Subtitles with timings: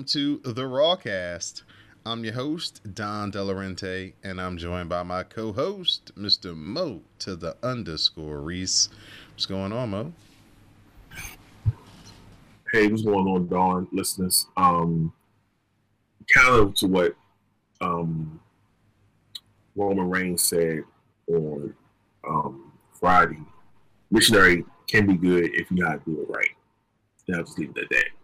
[0.00, 1.62] welcome to the Rawcast.
[2.06, 6.56] I'm your host, Don Delarente, and I'm joined by my co-host, Mr.
[6.56, 8.88] Mo to the underscore Reese.
[9.32, 10.12] What's going on, Mo?
[12.72, 14.46] hey, what's going on, Don, listeners?
[14.56, 15.12] Um,
[16.34, 17.14] kind of to what
[17.82, 18.40] um,
[19.76, 20.82] Roman Reigns said
[21.28, 21.74] on
[22.26, 23.42] um, Friday.
[24.10, 26.56] Missionary can be good if you know how to do it right.
[27.28, 28.19] And I'll just leave it at that.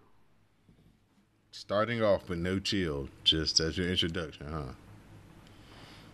[1.58, 4.74] Starting off with no chill, just as your introduction, huh?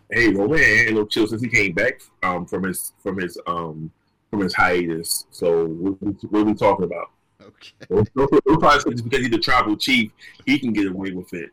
[0.09, 3.37] Hey, Roman ain't had no chill since he came back um, from his from his
[3.48, 3.91] um,
[4.31, 5.27] from his hiatus.
[5.33, 7.11] So what, what are we talking about?
[7.43, 7.73] Okay.
[7.89, 10.13] Don't, don't probably say just because he's the tribal chief,
[10.47, 11.51] he can get away with it.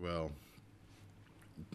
[0.00, 0.30] Well,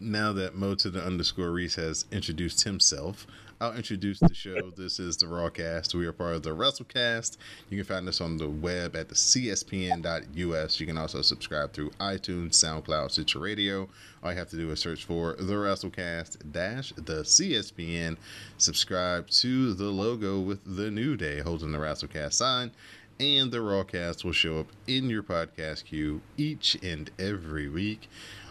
[0.00, 3.24] now that Mo to the underscore Reese has introduced himself,
[3.62, 4.70] I'll introduce the show.
[4.70, 5.94] This is the Rawcast.
[5.94, 7.36] We are part of the WrestleCast.
[7.68, 10.80] You can find us on the web at the CSPN.us.
[10.80, 13.86] You can also subscribe through iTunes, SoundCloud, Stitcher Radio.
[14.22, 18.16] All you have to do is search for the WrestleCast dash the CSPN.
[18.56, 22.70] Subscribe to the logo with the New Day holding the WrestleCast sign.
[23.18, 28.08] And the Rawcast will show up in your podcast queue each and every week.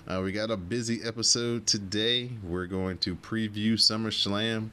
[0.09, 2.31] Uh, we got a busy episode today.
[2.43, 4.71] We're going to preview SummerSlam.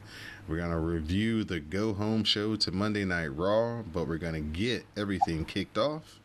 [0.49, 4.33] We're going to review the go home show to Monday Night Raw, but we're going
[4.33, 6.21] to get everything kicked off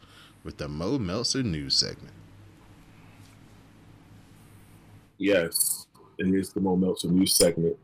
[0.46, 2.14] with the Mo Meltzer news segment.
[5.18, 7.76] Yes, it is the Mo Meltzer news segment.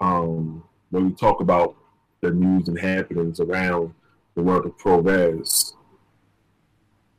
[0.00, 1.76] Um, when we talk about
[2.22, 3.92] the news and happenings around
[4.34, 5.74] the world of pro res.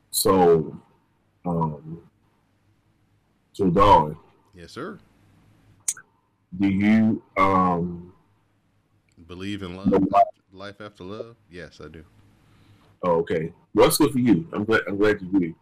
[0.09, 0.81] So,
[1.45, 2.01] um,
[3.55, 4.17] so Don,
[4.53, 4.99] Yes, sir.
[6.59, 8.11] do you um
[9.27, 10.03] Believe in love,
[10.51, 11.37] life after love?
[11.49, 12.03] Yes, I do.
[13.03, 13.53] Oh, okay.
[13.73, 14.45] Well, that's good for you.
[14.51, 14.81] I'm glad.
[14.89, 15.55] I'm glad you do.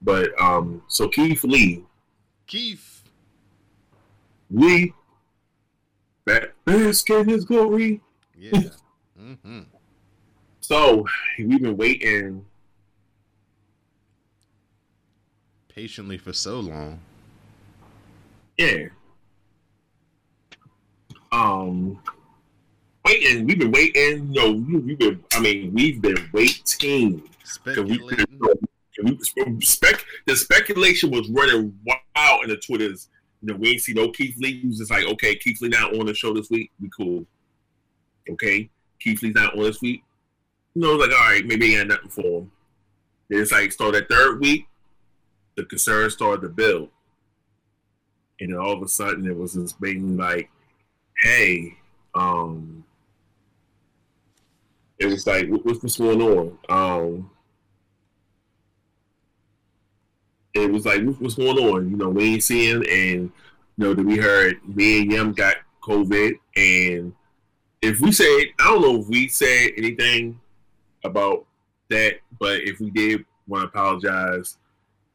[0.00, 1.84] But um, so Keith Lee,
[2.46, 3.02] Keith.
[4.48, 4.94] Lee,
[6.24, 8.00] back bask in his glory.
[8.38, 8.60] Yeah.
[9.18, 9.60] hmm
[10.60, 11.04] So
[11.38, 12.46] we've been waiting.
[15.68, 17.00] Patiently for so long.
[18.58, 18.86] Yeah.
[21.32, 22.00] Um,
[23.04, 23.46] waiting.
[23.46, 24.30] We've been waiting.
[24.32, 25.24] No, we- we've been.
[25.32, 27.22] I mean, we've been waiting.
[27.42, 28.26] Speculating.
[29.02, 33.08] we, spec, the speculation was running wild in the Twitters.
[33.42, 34.60] You know, we ain't see no Keith Lee.
[34.60, 36.70] He was just like, okay, Keith Lee not on the show this week.
[36.80, 37.26] We cool.
[38.30, 40.02] Okay, Keith Lee's not on this week.
[40.74, 42.50] You know, like, all right, maybe he got nothing for him.
[43.28, 44.66] Then it's like, start that third week,
[45.56, 46.88] the concern started to build.
[48.40, 50.50] And then all of a sudden, it was this being like,
[51.22, 51.76] hey,
[52.14, 52.84] um,
[54.98, 56.58] it was like, what, what's going on?
[56.68, 57.30] Um,
[60.54, 61.90] it was like, what- what's going on?
[61.90, 63.32] You know, we ain't seeing, and
[63.76, 67.12] you know, that we heard Mia Yim got COVID, and
[67.82, 70.40] if we said, I don't know if we said anything
[71.04, 71.44] about
[71.90, 74.56] that, but if we did, want to apologize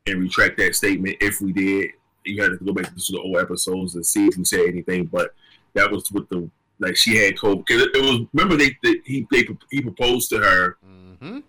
[0.05, 1.17] and retract that statement.
[1.19, 1.91] If we did,
[2.29, 5.05] you had to go back to the old episodes and see if we said anything,
[5.05, 5.33] but
[5.73, 6.49] that was with the
[6.79, 7.65] like she had COVID.
[7.67, 11.39] 'Cause it, it was remember they, they he they, he proposed to her hmm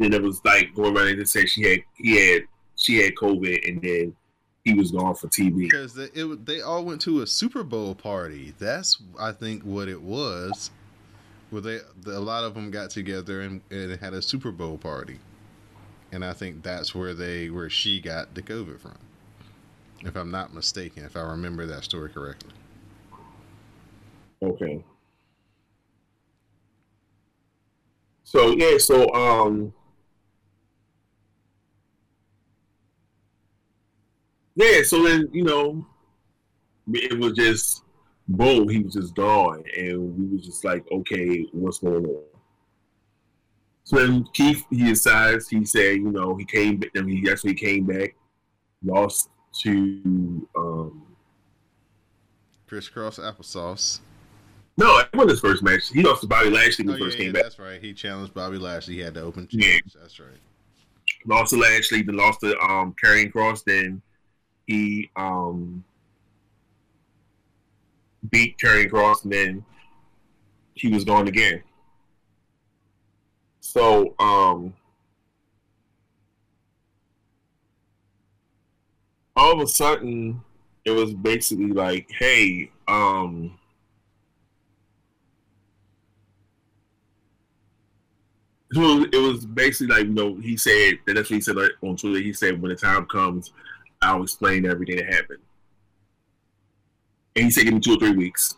[0.00, 2.42] and then it was like going around and they said she had he had
[2.76, 4.16] she had COVID and then
[4.64, 5.58] he was gone for TV.
[5.70, 8.54] Because they, it, they all went to a Super Bowl party.
[8.58, 10.70] That's, I think, what it was.
[11.50, 15.18] Where they, a lot of them got together and, and had a Super Bowl party.
[16.12, 18.96] And I think that's where they, where she got the COVID from.
[20.04, 22.52] If I'm not mistaken, if I remember that story correctly.
[24.42, 24.84] Okay.
[28.24, 29.72] So yeah, so um
[34.56, 35.86] yeah, so then you know,
[36.92, 37.84] it was just
[38.28, 42.22] boom, he was just gone, and we was just like, okay, what's going on?
[43.84, 47.84] So then Keith, he decides, he said, you know, he came, then he actually came
[47.84, 48.14] back,
[48.82, 49.28] lost
[49.62, 51.02] to um,
[52.66, 54.00] Crisscross applesauce.
[54.76, 55.88] No, it wasn't his first match.
[55.90, 57.42] He lost to Bobby Lashley when Oh, he first yeah, came yeah, back.
[57.44, 57.80] that's right.
[57.80, 58.94] He challenged Bobby Lashley.
[58.94, 59.66] He had the open Yeah.
[59.68, 59.94] challenge.
[60.00, 60.28] That's right.
[61.26, 64.02] Lost to Lashley, then lost to um Karrion Cross, then
[64.66, 65.84] he um
[68.30, 69.64] beat Karrion Cross, and then
[70.74, 71.62] he was gone again.
[73.60, 74.74] So um
[79.36, 80.40] all of a sudden
[80.84, 83.58] it was basically like, hey, um
[88.76, 91.96] it was basically like you know he said that that's what he said like, on
[91.96, 92.20] Twitter.
[92.20, 93.52] He said when the time comes,
[94.02, 95.42] I'll explain everything that happened.
[97.36, 98.56] And he said give me two or three weeks.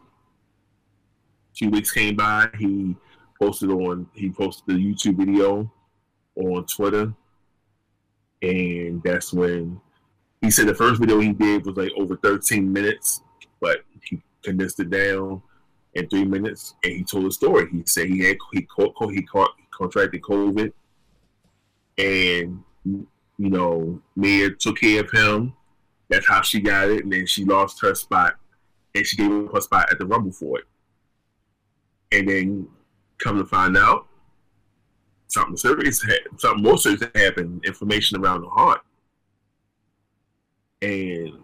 [1.55, 2.49] Two weeks came by.
[2.59, 2.97] He
[3.41, 5.71] posted on he posted the YouTube video
[6.35, 7.13] on Twitter,
[8.43, 9.81] and that's when
[10.41, 13.23] he said the first video he did was like over 13 minutes,
[13.61, 15.43] but he condensed it down
[15.95, 17.69] in three minutes, and he told a story.
[17.71, 20.73] He said he had he caught he caught contracted COVID,
[21.99, 23.07] and you
[23.39, 25.55] know Mia took care of him.
[26.09, 28.35] That's how she got it, and then she lost her spot,
[28.95, 30.65] and she gave up her spot at the Rumble for it.
[32.13, 32.69] And then
[33.19, 34.07] come to find out,
[35.29, 36.05] something serious,
[36.39, 37.65] something more serious happened.
[37.65, 38.83] Inflammation around the heart,
[40.83, 41.43] and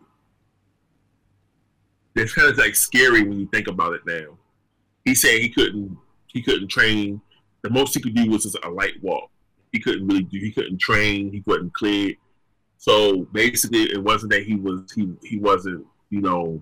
[2.14, 4.36] it's kind of like scary when you think about it now.
[5.04, 5.96] He said he couldn't
[6.26, 7.20] he couldn't train.
[7.62, 9.30] The most he could do was just a light walk.
[9.72, 10.38] He couldn't really do.
[10.38, 11.32] He couldn't train.
[11.32, 12.16] He wasn't cleared.
[12.78, 16.60] So basically, it wasn't that he was he he wasn't you know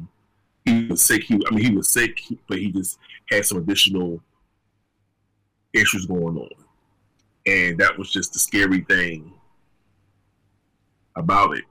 [0.64, 1.24] he was sick.
[1.24, 2.98] He I mean he was sick, but he just
[3.30, 4.22] had some additional
[5.72, 6.50] issues going on,
[7.46, 9.32] and that was just the scary thing
[11.16, 11.64] about it.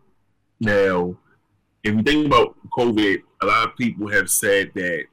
[0.60, 1.16] Now,
[1.84, 5.06] if you think about COVID, a lot of people have said that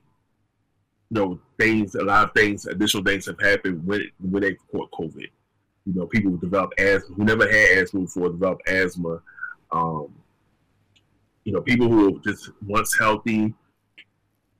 [1.10, 4.90] you know things, a lot of things, additional things have happened when when they caught
[4.90, 5.28] COVID.
[5.86, 9.22] You know, people who develop asthma, who never had asthma before, develop asthma.
[9.70, 10.12] Um,
[11.44, 13.54] you know, people who were just once healthy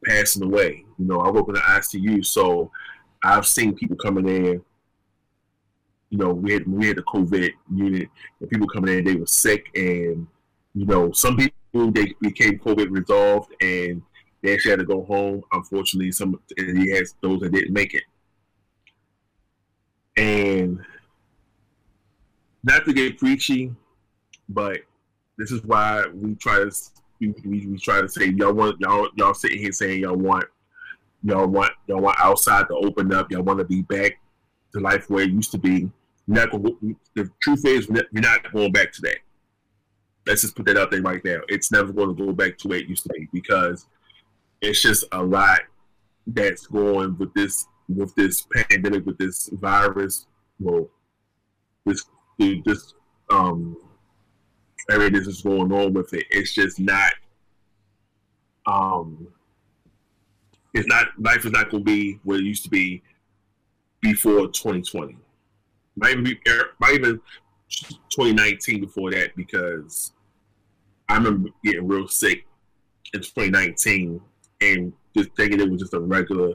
[0.04, 0.84] passing away.
[0.98, 2.70] You know, I work in the ICU, so
[3.24, 4.62] I've seen people coming in.
[6.10, 8.08] You know, we had we had the COVID unit,
[8.40, 10.28] and people coming in, they were sick, and
[10.76, 14.02] you know, some people they became COVID resolved, and
[14.42, 15.42] they actually had to go home.
[15.52, 18.02] Unfortunately, some and he has those that didn't make it,
[20.18, 20.78] and
[22.62, 23.74] not to get preachy,
[24.50, 24.80] but
[25.38, 26.70] this is why we try to
[27.20, 30.44] we, we, we try to say y'all want y'all y'all sitting here saying y'all want
[31.22, 34.18] y'all want y'all want outside to open up y'all want to be back
[34.74, 35.90] to life where it used to be.
[36.26, 39.18] Not the truth is we're not going back to that.
[40.26, 41.38] Let's just put that out there right now.
[41.48, 43.86] It's never going to go back to where it used to be because
[44.60, 45.60] it's just a lot
[46.26, 50.26] that's going with this with this pandemic with this virus.
[50.58, 50.88] Well,
[51.84, 52.04] this
[52.38, 52.94] this
[53.30, 53.76] um
[54.90, 56.24] everything that's going on with it.
[56.30, 57.12] It's just not
[58.66, 59.28] um
[60.74, 63.02] it's not life is not gonna be what it used to be
[64.00, 65.16] before 2020.
[65.96, 66.38] Might even be
[66.80, 67.20] might even
[68.10, 70.12] 2019 before that because
[71.08, 72.46] I remember getting real sick
[73.14, 74.20] in 2019
[74.60, 76.54] and just thinking it was just a regular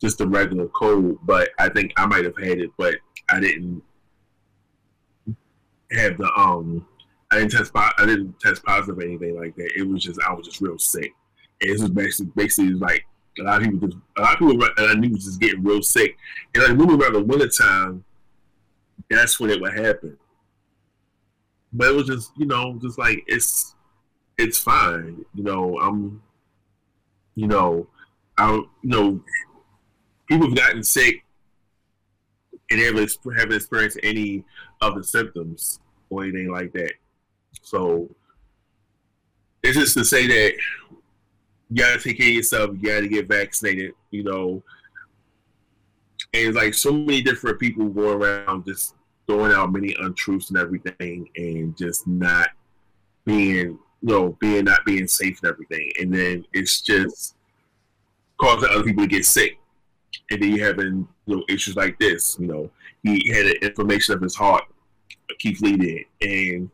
[0.00, 2.96] just a regular cold, but I think I might have had it, but
[3.30, 3.82] I didn't
[5.92, 6.86] have the um
[7.30, 9.72] I didn't test I didn't test positive or anything like that.
[9.76, 11.12] It was just I was just real sick.
[11.60, 13.04] And this was basically basically like
[13.38, 15.82] a lot of people just a lot of people I knew was just getting real
[15.82, 16.16] sick.
[16.54, 18.04] And like moving around the winter time,
[19.08, 20.18] that's when it would happen.
[21.72, 23.74] But it was just, you know, just like it's
[24.38, 25.24] it's fine.
[25.34, 26.22] You know, I'm
[27.34, 27.86] you know,
[28.38, 29.20] I you know
[30.26, 31.24] people have gotten sick
[32.70, 34.44] and haven't, haven't experienced any
[34.80, 36.92] of the symptoms or anything like that.
[37.62, 38.08] So
[39.62, 40.54] it's just to say that
[41.70, 44.62] you gotta take care of yourself, you gotta get vaccinated, you know.
[46.34, 48.94] And it's like so many different people going around just
[49.26, 52.48] throwing out many untruths and everything and just not
[53.24, 55.90] being you know, being not being safe and everything.
[56.00, 57.36] And then it's just
[58.40, 59.58] causing other people to get sick.
[60.30, 62.36] And then you having you know issues like this.
[62.38, 62.70] You know,
[63.02, 64.64] he had an inflammation of his heart,
[65.38, 66.70] Keith Lee did, and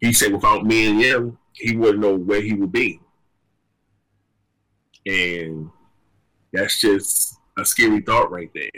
[0.00, 3.00] he said without Mia Yim, he wouldn't know where he would be.
[5.06, 5.70] And
[6.52, 8.70] that's just a scary thought right there.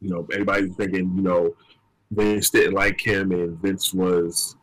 [0.00, 1.54] You know, everybody's thinking, you know,
[2.10, 4.56] Vince didn't like him and Vince was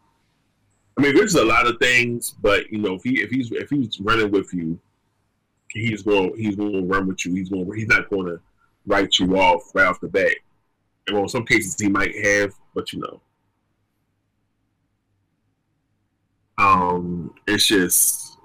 [0.99, 3.69] I mean, there's a lot of things, but you know, if he if he's if
[3.69, 4.77] he's running with you,
[5.69, 7.33] he's going he's going to run with you.
[7.35, 8.41] He's going he's not going to
[8.85, 10.35] write you off right off the bat.
[11.07, 13.21] And well, in some cases he might have, but you know,
[16.57, 18.37] um, it's just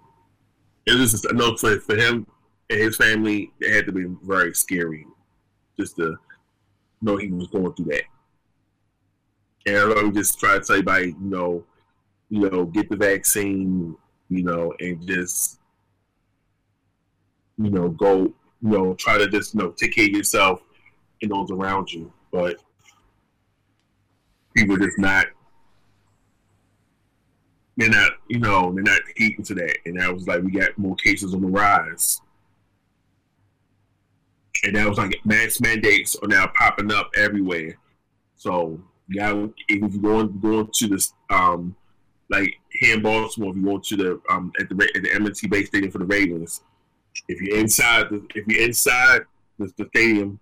[0.86, 2.24] it's just I know for for him
[2.70, 5.08] and his family, it had to be very scary
[5.76, 6.16] just to
[7.02, 8.04] know he was going through that.
[9.66, 11.64] And I would just try to tell everybody, you know,
[12.34, 13.96] you know, get the vaccine,
[14.28, 15.60] you know, and just
[17.58, 20.62] you know, go, you know, try to just, you know, take care of yourself
[21.22, 22.12] and those around you.
[22.32, 22.56] But
[24.56, 25.26] people just not,
[27.76, 29.76] they're not, you know, they're not heeding to that.
[29.86, 32.20] And that was like, we got more cases on the rise.
[34.64, 37.76] And that was like mass mandates are now popping up everywhere.
[38.36, 41.76] So, yeah, if you're going, going to this, um,
[42.30, 45.46] like here in Baltimore, if you go to the um at the at the M&T
[45.48, 46.62] Bank Stadium for the Ravens,
[47.28, 49.22] if you're inside the if you're inside
[49.58, 50.40] the, the stadium,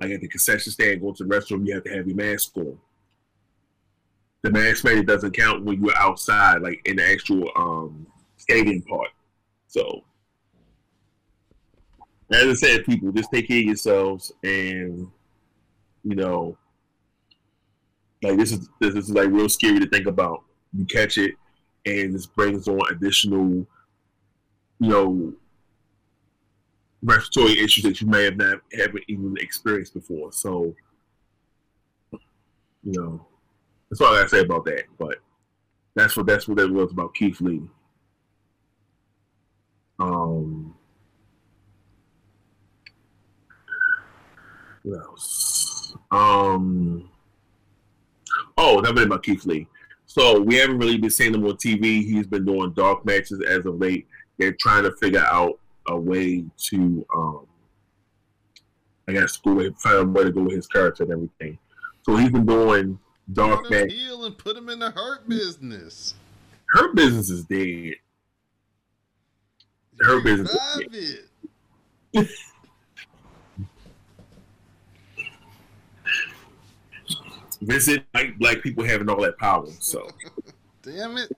[0.00, 2.56] like at the concession stand, going to the restroom, you have to have your mask
[2.56, 2.78] on.
[4.42, 8.06] The mask mandate doesn't count when you're outside, like in the actual um,
[8.36, 9.10] stadium part.
[9.66, 10.02] So,
[12.32, 15.08] as I said, people just take care of yourselves, and
[16.04, 16.56] you know,
[18.22, 20.42] like this is this is like real scary to think about.
[20.72, 21.34] You catch it,
[21.86, 23.66] and this brings on additional,
[24.78, 25.32] you know,
[27.02, 30.32] respiratory issues that you may have not haven't even experienced before.
[30.32, 30.74] So,
[32.12, 33.26] you know,
[33.90, 34.84] that's all I gotta say about that.
[34.98, 35.18] But
[35.94, 37.62] that's what that's what that was about Keith Lee.
[39.98, 40.74] Um,
[44.82, 45.94] what else?
[46.10, 47.10] Um,
[48.56, 49.66] oh, that been about Keith Lee.
[50.10, 52.02] So we haven't really been seeing him on TV.
[52.02, 54.08] He's been doing dark matches as of late.
[54.38, 57.46] They're trying to figure out a way to, um,
[59.06, 61.58] I guess, go way, find a way to go with his character and everything.
[62.02, 62.98] So he's been doing
[63.32, 66.14] dark Put him heel and put him in the hurt business.
[66.70, 67.94] Her business is dead.
[70.00, 71.28] Her business is
[72.14, 72.28] it.
[77.62, 79.66] Visit like black people having all that power.
[79.80, 80.08] So
[80.82, 81.30] Damn it.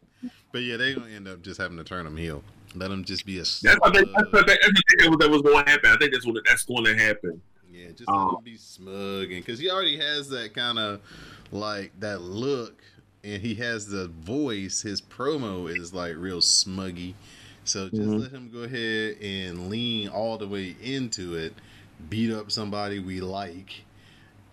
[0.53, 2.43] But yeah, they're gonna end up just having to turn him heel.
[2.75, 5.43] Let him just be a that's what they, that's what they, that's what that was
[5.43, 5.91] going to happen.
[5.91, 7.41] I think that's what that's going to happen.
[7.71, 11.01] Yeah, just let Um, him be smug, and because he already has that kind of
[11.51, 12.83] like that look,
[13.25, 14.81] and he has the voice.
[14.83, 17.15] His promo is like real smuggy.
[17.65, 18.21] So just Mhm.
[18.21, 21.55] let him go ahead and lean all the way into it,
[22.09, 23.83] beat up somebody we like,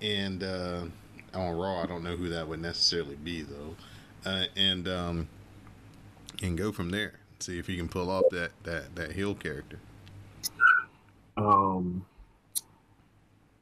[0.02, 0.84] and uh,
[1.34, 3.76] on Raw, I don't know who that would necessarily be though,
[4.26, 5.28] uh, and um,
[6.42, 7.14] and go from there.
[7.40, 9.80] See if he can pull off that that that heel character.
[11.38, 12.06] Um,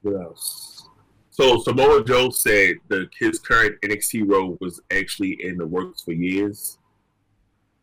[0.01, 0.87] what else?
[1.29, 6.11] So Samoa Joe said that his current NXT role was actually in the works for
[6.11, 6.79] years.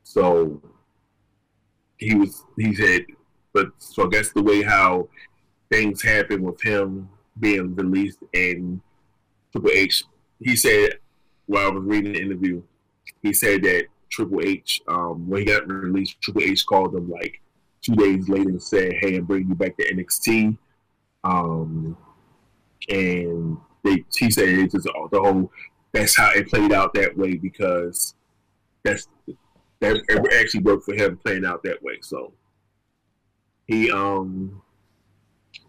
[0.02, 0.60] So
[1.98, 3.06] he was he said,
[3.52, 5.08] but so I guess the way how
[5.70, 8.80] things happen with him being released and
[9.54, 10.02] Triple H,
[10.40, 10.98] he said
[11.46, 12.60] while I was reading the interview,
[13.22, 17.40] he said that Triple H, um, when he got released, Triple H called him like
[17.80, 20.58] two days later and said, "Hey, I'm bringing you back to NXT."
[21.22, 21.96] Um,
[22.88, 25.52] and they, he said it's just all the whole.
[25.92, 28.16] That's how it played out that way because
[28.82, 29.06] that's
[29.78, 30.02] that
[30.40, 31.98] actually worked for him playing out that way.
[32.02, 32.32] So
[33.68, 34.62] he, um,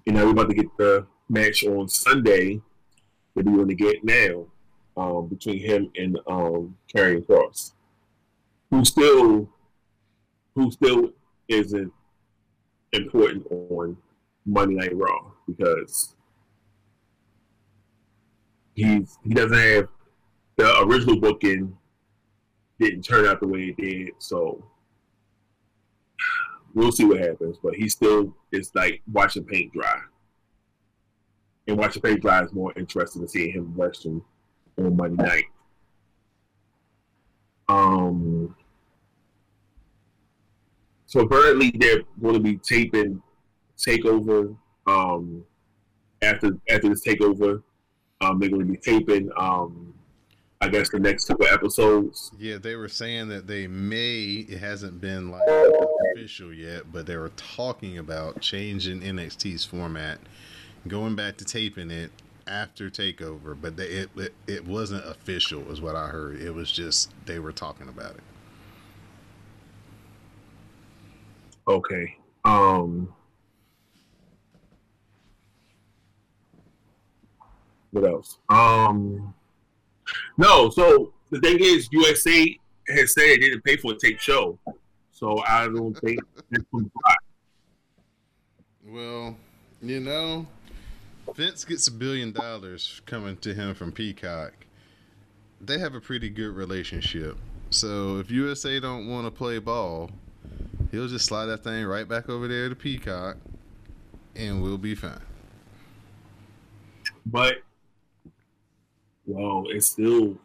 [0.08, 2.62] you know, we're about to get the match on Sunday
[3.36, 4.46] that we're going to get now
[4.98, 7.74] um, between him and um, Karrion Cross,
[8.72, 9.50] who still,
[10.56, 11.12] who still
[11.48, 11.92] isn't
[12.94, 13.98] important on
[14.46, 16.15] Monday Night Raw because
[18.74, 19.88] he's he doesn't have
[20.58, 21.75] the original booking
[22.80, 24.63] didn't turn out the way it did, so
[26.74, 27.58] we'll see what happens.
[27.62, 30.00] But he still is like watching paint dry,
[31.67, 34.22] and watching paint dry is more interesting than seeing him wrestling
[34.77, 35.45] on Monday night.
[37.67, 38.55] Um.
[41.07, 43.22] So apparently they're going to be taping
[43.77, 44.55] takeover
[44.88, 45.43] um,
[46.22, 47.63] after after this takeover.
[48.22, 49.93] Um, they're going to be taping um,
[50.62, 52.31] I guess the next couple episodes.
[52.39, 54.45] Yeah, they were saying that they may.
[54.50, 55.41] It hasn't been like
[56.15, 60.19] official yet, but they were talking about changing NXT's format,
[60.88, 62.12] going back to taping it
[62.48, 63.58] after Takeover.
[63.60, 66.42] But they, it, it it wasn't official, is what I heard.
[66.42, 68.24] It was just they were talking about it.
[71.68, 72.15] Okay.
[72.44, 73.13] Um.
[77.92, 78.38] What else?
[78.50, 79.34] Um.
[80.38, 80.70] No.
[80.70, 84.60] So the thing is, USA has said they didn't pay for a tape show,
[85.12, 86.20] so I don't think
[86.51, 87.15] that's gonna fly.
[88.88, 89.36] Well,
[89.82, 90.46] you know,
[91.34, 94.53] Vince gets a billion dollars coming to him from Peacock.
[95.60, 97.38] They have a pretty good relationship.
[97.70, 100.12] So if USA don't want to play ball,
[100.91, 103.38] he'll just slide that thing right back over there to Peacock,
[104.36, 105.20] and we'll be fine.
[107.25, 107.58] But
[109.25, 110.38] well, it's still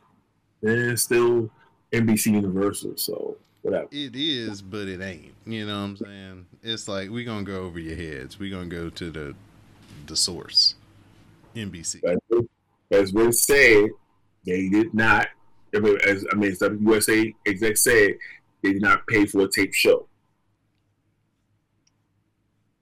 [0.62, 1.50] it's still
[1.92, 3.88] NBC Universal, so whatever.
[3.90, 5.34] It is, but it ain't.
[5.46, 6.46] You know what I'm saying?
[6.62, 8.38] It's like we gonna go over your heads.
[8.38, 9.34] We gonna go to the
[10.10, 10.74] the source,
[11.54, 12.00] NBC.
[12.92, 13.90] As, Vince said,
[14.44, 15.28] they did not.
[15.74, 18.10] I mean, as I mean, as WUSA exec said,
[18.62, 20.06] they did not pay for a tape show.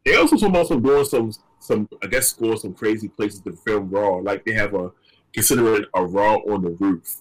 [0.05, 3.53] They also talking about some doing some some I guess going some crazy places to
[3.53, 4.17] film Raw.
[4.17, 4.91] Like they have a
[5.33, 7.21] considering a Raw on the roof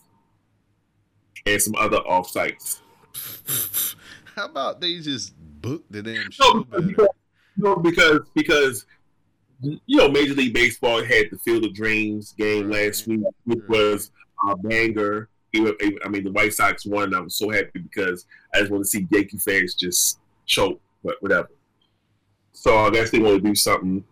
[1.46, 2.82] and some other off sites.
[4.36, 7.08] How about they just book the damn show No, because,
[7.58, 8.86] no, because because
[9.62, 12.86] you know Major League Baseball had the Field of Dreams game Right.
[12.86, 14.12] last week, which was
[14.50, 15.30] a banger.
[15.56, 17.16] I mean, the White Sox won.
[17.16, 21.16] I was so happy because I just want to see Yankee fans just choke, but
[21.22, 21.50] whatever.
[22.54, 24.04] So I guess they want to do something,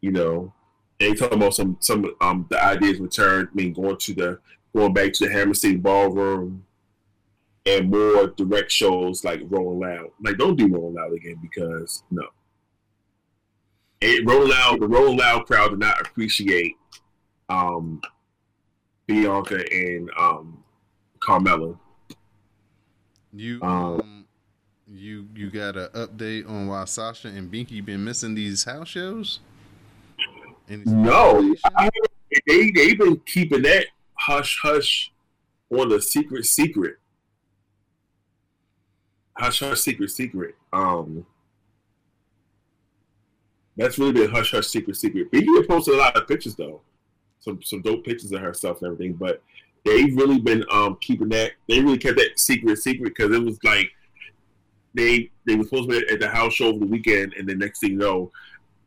[0.00, 0.52] you know.
[0.98, 3.48] They talking about some some um the ideas return.
[3.50, 4.38] I mean, going to the
[4.74, 6.64] going back to the Hammerstein Ballroom
[7.64, 10.10] and more direct shows like Rolling Loud.
[10.22, 12.24] Like, don't do Rolling Loud again because no.
[14.00, 16.76] It, Rolling Loud, the Rolling Loud crowd did not appreciate
[17.50, 18.00] um,
[19.06, 20.62] Bianca and um,
[21.18, 21.76] Carmella.
[23.32, 24.26] You Um, um,
[24.90, 29.40] you you got an update on why Sasha and Binky been missing these house shows?
[30.68, 31.54] Any No.
[31.76, 31.90] I,
[32.46, 35.12] they they've been keeping that hush hush
[35.70, 36.96] on the secret secret.
[39.36, 40.56] Hush hush secret secret.
[40.72, 41.26] Um,
[43.76, 45.28] that's really been hush hush secret secret.
[45.32, 46.80] Had posted a lot of pictures though,
[47.40, 49.14] some some dope pictures of herself and everything.
[49.14, 49.42] But
[49.84, 51.52] they've really been um keeping that.
[51.68, 53.90] They really kept that secret secret because it was like
[54.94, 57.54] they they were supposed to be at the house show over the weekend, and the
[57.54, 58.30] next thing you know,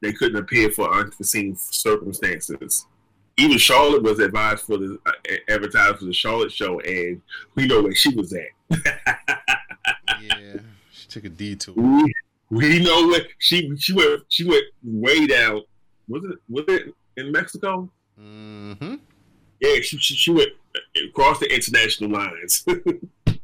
[0.02, 2.86] they couldn't appear for unforeseen circumstances.
[3.38, 5.12] Even Charlotte was advised for the uh,
[5.50, 7.22] advertised for the Charlotte show, and
[7.56, 8.50] we know where she was at.
[10.22, 10.58] yeah,
[10.92, 11.74] she took a detour.
[11.76, 12.14] we,
[12.54, 15.62] we know where she she went she went way down.
[16.08, 17.90] Was it was it in Mexico?
[18.20, 18.96] Mm-hmm.
[19.60, 20.50] Yeah, she she, she went
[21.10, 22.66] across the international lines.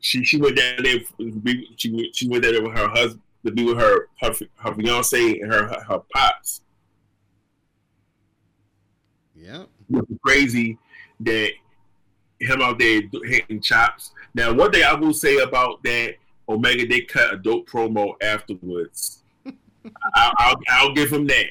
[0.00, 0.98] she she went down there.
[1.18, 4.34] to be- She went she went there with her husband to be with her her,
[4.56, 6.60] her fiance and her her, her pops.
[9.34, 10.78] Yeah, It was crazy
[11.20, 11.50] that
[12.40, 14.12] him out there hitting chops.
[14.34, 16.16] Now, one thing I will say about that,
[16.48, 19.22] Omega they cut a dope promo afterwards.
[20.14, 21.46] I'll, I'll, I'll give him that.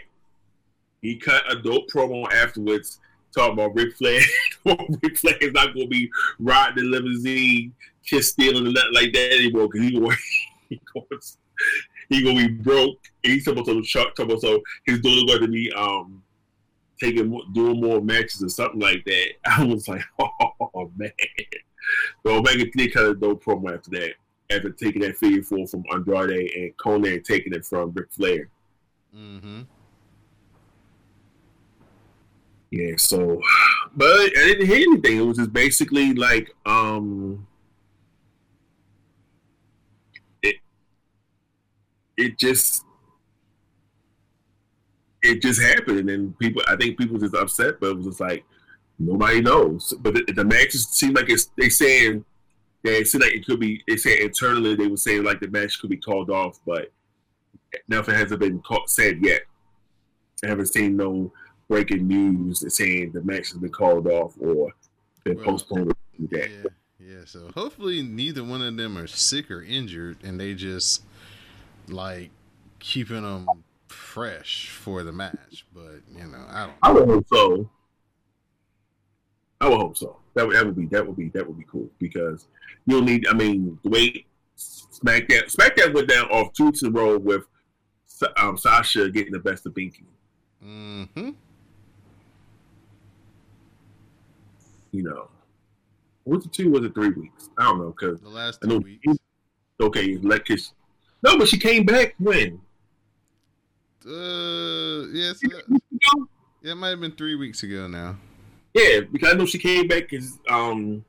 [1.02, 3.00] He cut a dope promo afterwards,
[3.34, 4.22] talking about Ric Flair.
[4.66, 7.74] Ric Flair is not going to be riding the limousine,
[8.06, 10.18] kiss stealing, and nothing like that anymore because he going
[10.70, 11.38] he goes
[12.10, 12.98] he gonna be broke.
[13.24, 16.24] He's supposed to talking about so his daughter going to be um
[17.00, 19.28] taking doing more matches or something like that.
[19.46, 21.12] I was like, oh man.
[22.24, 24.14] But Omega did cut a dope promo after that,
[24.50, 28.50] after taking that figure four from Andrade and Konnan taking it from Ric Flair.
[29.16, 29.62] Mm-hmm.
[32.72, 33.42] Yeah, so
[33.96, 35.18] but I didn't hear anything.
[35.18, 37.48] It was just basically like um
[40.42, 40.58] it
[42.18, 42.84] it just
[45.22, 48.20] it just happened and then people I think people just upset, but it was just
[48.20, 48.44] like
[49.00, 49.94] nobody knows.
[50.00, 52.26] But the, the matches seem like it's they saying
[52.92, 55.80] they said like it could be they say internally they were saying like the match
[55.80, 56.92] could be called off, but
[57.88, 59.42] nothing hasn't been called, said yet.
[60.44, 61.32] I haven't seen no
[61.68, 64.72] breaking news saying the match has been called off or
[65.24, 65.94] been Well, postponed.
[66.32, 66.48] Yeah.
[67.00, 67.22] Yeah.
[67.26, 71.04] So hopefully neither one of them are sick or injured, and they just
[71.88, 72.30] like
[72.80, 73.48] keeping them
[73.88, 75.66] fresh for the match.
[75.74, 76.76] But you know, I don't.
[76.82, 77.70] I would hope so.
[79.60, 80.18] I would hope so.
[80.38, 82.48] That would that would be that would be that would be cool because
[82.86, 83.26] you'll need.
[83.28, 87.44] I mean, the way SmackDown SmackDown went down off two to roll with
[88.38, 90.04] um, Sasha getting the best of Binky.
[90.64, 91.32] Mm-hmm.
[94.92, 95.30] You know,
[96.26, 96.70] was it two?
[96.70, 97.50] Was it three weeks?
[97.58, 99.18] I don't know because The last two weeks.
[99.82, 100.74] Okay, like 'cause-
[101.24, 102.62] no, but she came back when.
[104.06, 105.78] Uh, yes, yeah,
[106.64, 108.18] it might have been three weeks ago now.
[108.78, 111.04] Yeah, because I know she came back because um.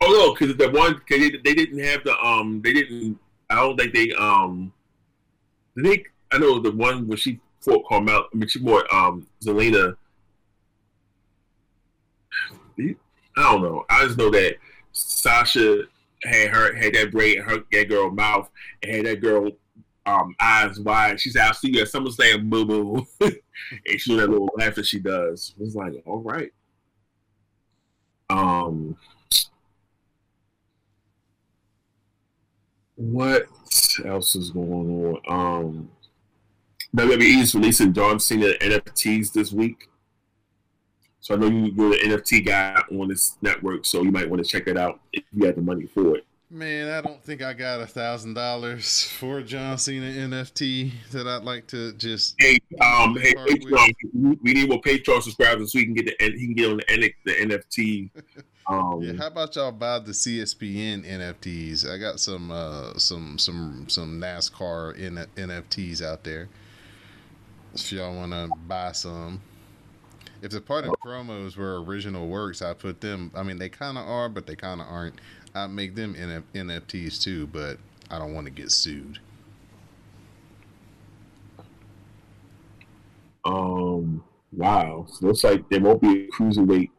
[0.00, 3.16] Oh no, because the one cause they, they didn't have the um they didn't
[3.48, 4.72] I don't think they um
[5.76, 9.94] they I know the one when she fought Carmel I mean she fought um Zelina
[12.80, 12.94] I
[13.36, 14.56] don't know I just know that
[14.90, 15.84] Sasha
[16.24, 18.50] had her had that braid in her that girl mouth
[18.82, 19.52] and had that girl
[20.06, 24.28] um eyes wide she said I'll see you at SummerSlam boo boo and she that
[24.28, 26.50] little laugh that she does it was like all right
[28.30, 28.96] um
[32.96, 33.46] what
[34.04, 35.64] else is going on?
[35.64, 35.90] Um,
[36.96, 39.88] WWE is releasing John Cena NFTs this week.
[41.20, 44.44] So I know you, you're the NFT guy on this network, so you might want
[44.44, 46.26] to check that out if you have the money for it.
[46.54, 51.44] Man, I don't think I got a thousand dollars for John Cena NFT that I'd
[51.44, 52.34] like to just.
[52.38, 56.14] Hey, um, hey, with- Patreon, we need more Patreon subscribers so he can get the
[56.20, 58.10] he can get on the, the NFT.
[58.68, 61.84] Um, Yeah, how about y'all buy the CSPN NFTs?
[61.84, 66.48] I got some uh some some some NASCAR N- NFTs out there.
[67.74, 69.40] If y'all want to buy some.
[70.42, 73.30] If the part of promos were original works, I put them.
[73.34, 75.20] I mean, they kind of are, but they kind of aren't.
[75.54, 77.78] I make them NF- NFTs too, but
[78.10, 79.20] I don't want to get sued.
[83.44, 86.90] um, wow, so looks like there won't be a cruiserweight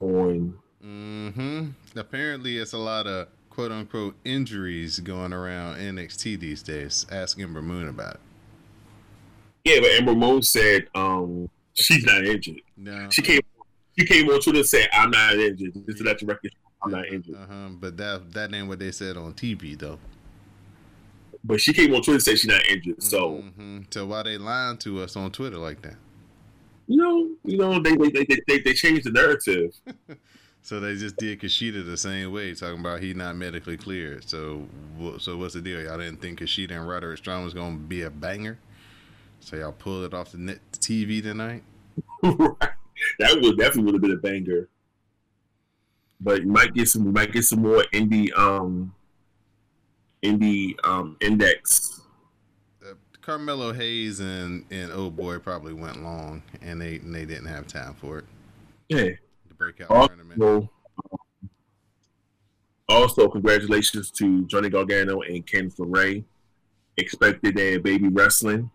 [0.00, 0.54] on.
[0.82, 7.06] hmm Apparently, it's a lot of quote unquote injuries going around NXT these days.
[7.10, 8.20] Ask Ember Moon about it.
[9.64, 12.60] Yeah, but Ember Moon said um, she's not injured.
[12.76, 13.40] No, She came.
[13.98, 15.72] She came on Twitter and said, "I'm not injured.
[15.86, 18.92] Just to let the record, I'm not injured." Uh-huh, but that that ain't what they
[18.92, 19.98] said on TV though.
[21.44, 23.02] But she came on Twitter and said she's not injured.
[23.02, 23.92] So Mhm.
[23.92, 25.96] so why they lying to us on Twitter like that?
[26.90, 29.72] you know, you know, they they they, they, they changed the narrative.
[30.60, 34.28] So they just did Kushida the same way, talking about he not medically cleared.
[34.28, 34.68] So
[35.18, 35.80] so what's the deal?
[35.80, 38.58] Y'all didn't think Kushida and Roderick Strong was gonna be a banger,
[39.40, 41.62] so y'all pulled it off the net TV tonight.
[42.22, 42.50] right.
[43.20, 44.68] That would definitely would have been a banger.
[46.20, 47.04] But you might get some.
[47.06, 48.92] You might get some more indie um
[50.20, 52.00] indie um index.
[52.84, 57.46] Uh, Carmelo Hayes and and Oh Boy probably went long, and they and they didn't
[57.46, 58.24] have time for it.
[58.88, 59.10] Yeah.
[59.48, 60.42] The breakout Also, tournament.
[60.42, 60.68] um,
[62.88, 66.24] also, congratulations to Johnny Gargano and Ken Ray.
[66.96, 68.70] Expected their baby wrestling.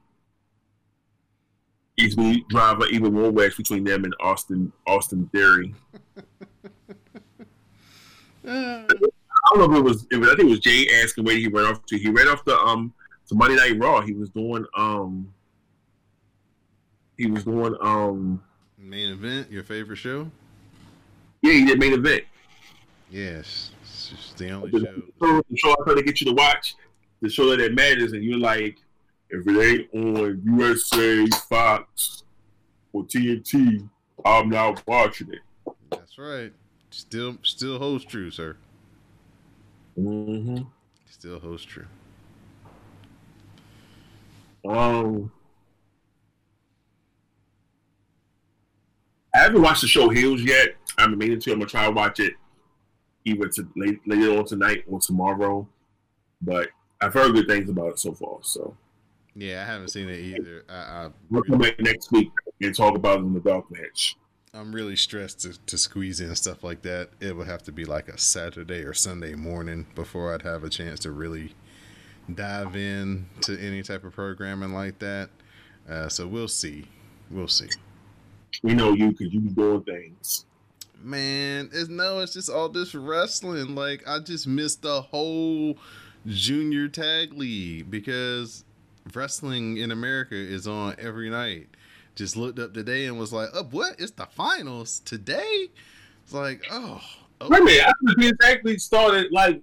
[1.97, 5.73] Easily drive an even more wedge between them and Austin Austin Theory.
[8.45, 8.83] Uh,
[9.45, 11.35] I don't know if it was, it was I think it was Jay asking where
[11.37, 11.97] he ran off to.
[11.97, 12.93] He ran off the um
[13.27, 14.01] to Monday Night Raw.
[14.01, 15.31] He was doing um
[17.17, 18.41] he was doing um
[18.77, 20.29] main event, your favorite show?
[21.41, 22.23] yeah, he did main event.
[23.11, 25.01] Yes, it's just the only The show.
[25.27, 26.75] show, the show I try to get you to watch,
[27.21, 28.77] the show that matters, and you're like,
[29.33, 32.23] if it ain't on USA, Fox,
[32.93, 33.89] or TNT,
[34.23, 35.73] I'm not watching it.
[35.89, 36.53] That's right.
[36.91, 38.55] Still, still holds true, sir.
[39.97, 40.63] Mm-hmm.
[41.09, 41.87] Still holds true.
[44.69, 45.31] Um,
[49.33, 50.75] I haven't watched the show Heels yet.
[50.97, 51.51] Been meaning to.
[51.51, 52.35] I'm gonna try to watch it
[53.25, 55.67] either to late, later on tonight or tomorrow.
[56.39, 56.69] But
[57.01, 58.37] I've heard good things about it so far.
[58.43, 58.77] So
[59.35, 60.63] Yeah, I haven't seen it either.
[60.69, 64.15] I, I we'll come back next week and talk about it in the dark match.
[64.53, 67.09] I'm really stressed to, to squeeze in stuff like that.
[67.19, 70.69] It would have to be like a Saturday or Sunday morning before I'd have a
[70.69, 71.55] chance to really
[72.33, 75.29] dive in to any type of programming like that.
[75.89, 76.85] Uh, so we'll see.
[77.31, 77.69] We'll see.
[78.61, 80.45] We know you because you be doing things.
[81.01, 83.73] Man, it's no, it's just all this wrestling.
[83.73, 85.77] Like I just missed the whole
[86.27, 88.63] junior tag league because
[89.13, 91.67] wrestling in America is on every night.
[92.15, 93.95] Just looked up today and was like, "Oh, what?
[93.99, 95.69] It's the finals today."
[96.23, 97.01] It's like, oh,
[97.41, 97.49] oh.
[97.49, 99.61] Wait a minute, I we exactly started like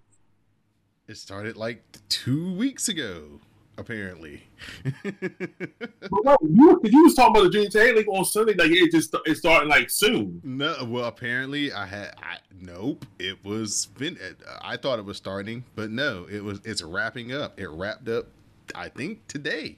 [1.08, 3.40] it started like two weeks ago
[3.80, 4.42] apparently.
[5.02, 8.90] But no, you, you was talking about the Junior Tag League on Sunday, like it
[8.90, 10.40] just it's starting like soon.
[10.42, 12.14] no, well, apparently I had.
[12.18, 13.88] I, nope, it was.
[13.96, 16.60] Fin- uh, I thought it was starting, but no, it was.
[16.64, 17.60] It's wrapping up.
[17.60, 18.26] It wrapped up.
[18.74, 19.76] I think today.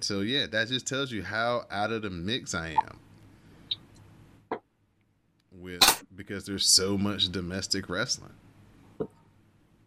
[0.00, 4.60] So yeah, that just tells you how out of the mix I am.
[5.52, 8.34] With because there's so much domestic wrestling.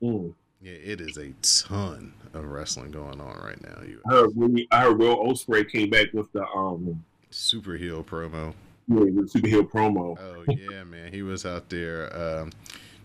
[0.01, 0.33] Mm.
[0.61, 3.81] Yeah, it is a ton of wrestling going on right now.
[3.83, 8.03] You I heard Willie, I heard Will Ospreay came back with the um super heel
[8.03, 8.53] promo.
[8.87, 10.17] yeah, with Superhero promo.
[10.19, 12.15] Oh yeah, man, he was out there.
[12.15, 12.51] Um,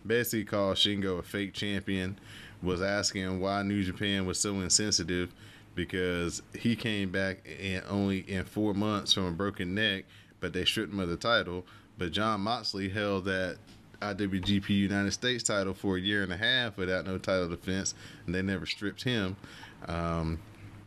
[0.06, 2.18] basically called Shingo a fake champion.
[2.62, 5.32] Was asking why New Japan was so insensitive
[5.74, 10.04] because he came back in only in four months from a broken neck,
[10.40, 11.66] but they stripped him of the title.
[11.98, 13.58] But Jon Moxley held that
[14.00, 18.34] IWGP United States title for a year and a half without no title defense, and
[18.34, 19.36] they never stripped him.
[19.86, 20.40] Um,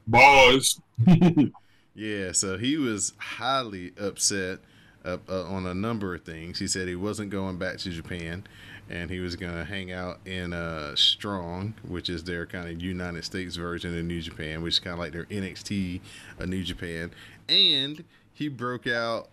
[0.07, 0.81] Bars.
[1.95, 4.59] yeah, so he was highly upset
[5.05, 6.59] uh, uh, on a number of things.
[6.59, 8.45] He said he wasn't going back to Japan,
[8.89, 12.81] and he was going to hang out in uh, Strong, which is their kind of
[12.81, 16.01] United States version of New Japan, which is kind of like their NXT
[16.39, 17.11] of New Japan.
[17.47, 19.29] And he broke out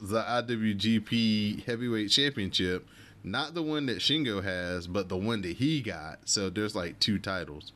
[0.00, 2.86] the IWGP Heavyweight Championship,
[3.24, 6.20] not the one that Shingo has, but the one that he got.
[6.24, 7.72] So there's like two titles.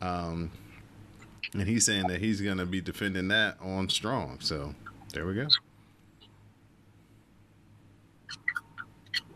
[0.00, 0.52] Um,
[1.52, 4.38] and he's saying that he's going to be defending that on Strong.
[4.40, 4.74] So
[5.12, 5.48] there we go.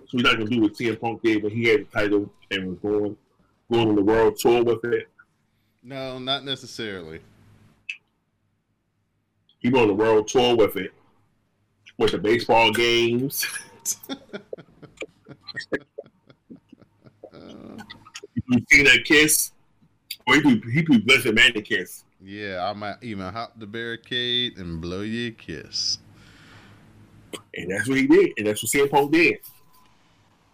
[0.09, 2.69] So he's not gonna do what CM Punk did when he had the title and
[2.69, 3.17] was going
[3.71, 5.09] going on the world tour with it.
[5.83, 7.21] No, not necessarily.
[9.59, 10.93] He went on the world tour with it.
[11.99, 13.47] With the baseball games.
[18.49, 19.53] you seen that kiss?
[20.27, 22.05] Or he do he do Blessed Man to kiss.
[22.21, 25.99] Yeah, I might even hop the barricade and blow you a kiss.
[27.55, 28.33] And that's what he did.
[28.39, 29.39] And that's what CM Punk did.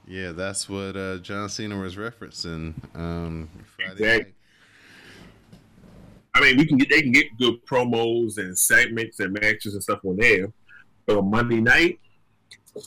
[0.06, 4.24] Yeah, that's what uh, John Cena was referencing um, Friday Exactly.
[4.24, 4.34] night.
[6.34, 9.82] I mean, we can get they can get good promos and segments and matches and
[9.82, 10.52] stuff on there,
[11.06, 11.98] but on Monday night,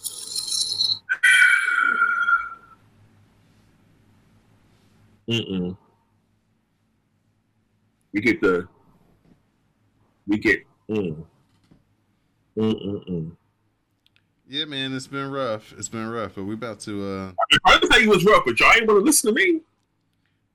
[5.29, 5.77] mm
[8.13, 8.67] we get the
[10.27, 11.23] we get mm,
[12.57, 13.31] mm, mm, mm.
[14.49, 15.73] Yeah, man, it's been rough.
[15.77, 17.31] It's been rough, but we about to uh,
[17.65, 19.61] I didn't say he was rough, but y'all ain't want to listen to me.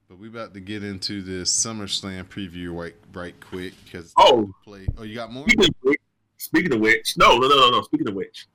[0.09, 4.51] but we about to get into this SummerSlam preview right, right quick because Oh.
[4.63, 4.87] play.
[4.97, 5.43] Oh, you got more?
[5.47, 5.99] Speaking of which,
[6.37, 7.81] speaking of which, no, no, no, no, no.
[7.83, 8.47] Speaking of which,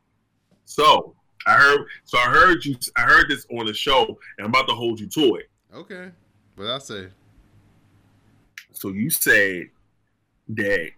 [0.65, 1.15] so
[1.47, 4.67] I heard, so I heard you, I heard this on the show, and I'm about
[4.69, 5.49] to hold you to it.
[5.73, 6.11] Okay,
[6.57, 7.09] but I say
[8.73, 9.67] So you said
[10.49, 10.91] that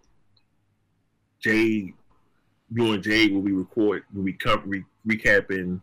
[1.40, 1.92] Jade,
[2.72, 5.80] you and Jade will be record, will be co- re- recapping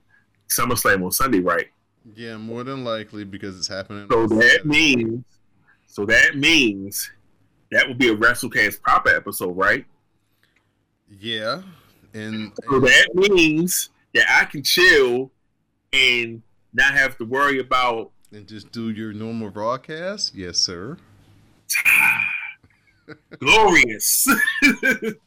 [0.50, 1.68] SummerSlam on Sunday, right?
[2.16, 4.08] yeah, more than likely because it's happening.
[4.10, 4.68] So that Saturday.
[4.96, 5.26] means,
[5.88, 7.12] so that means
[7.72, 9.86] that will be a WrestleCast proper episode, right?
[11.20, 11.62] yeah,
[12.14, 15.32] and, So that means that I can chill
[15.94, 16.42] and
[16.74, 20.34] not have to worry about and just do your normal broadcast.
[20.36, 20.98] Yes, sir.
[23.40, 24.28] glorious,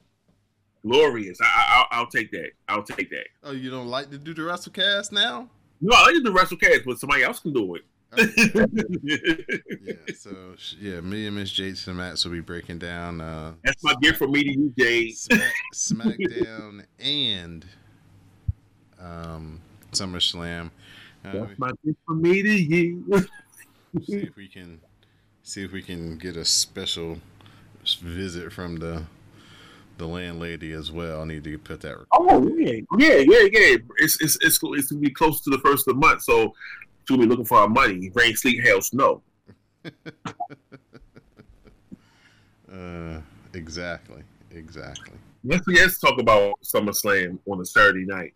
[0.83, 1.39] glorious.
[1.41, 2.51] I, I, I'll, I'll take that.
[2.69, 3.27] I'll take that.
[3.43, 5.49] Oh, you don't like to do the WrestleCast now?
[5.81, 7.83] No, I like to do WrestleCast, but somebody else can do it.
[8.17, 10.35] yeah, so
[10.81, 14.27] yeah, me and Miss Jason Max will be breaking down uh, That's my gift for
[14.27, 15.17] me to you, Jade.
[15.17, 17.65] Smack, SmackDown and
[18.99, 19.61] um,
[19.93, 20.71] SummerSlam.
[21.25, 23.05] Uh, That's my gift from me to you.
[24.03, 24.81] see if we can
[25.45, 27.19] see if we can get a special
[28.03, 29.05] visit from the
[30.01, 31.21] the landlady as well.
[31.21, 32.05] I need to put that.
[32.13, 33.77] Oh yeah, yeah, yeah, yeah.
[33.99, 36.55] It's it's it's, it's gonna be close to the first of the month, so
[37.07, 38.11] she'll be looking for our money.
[38.15, 39.23] Rain, sleet, hail, snow.
[42.73, 43.21] Uh,
[43.53, 45.19] exactly, exactly.
[45.43, 48.33] Let's let's talk about SummerSlam on a Saturday night.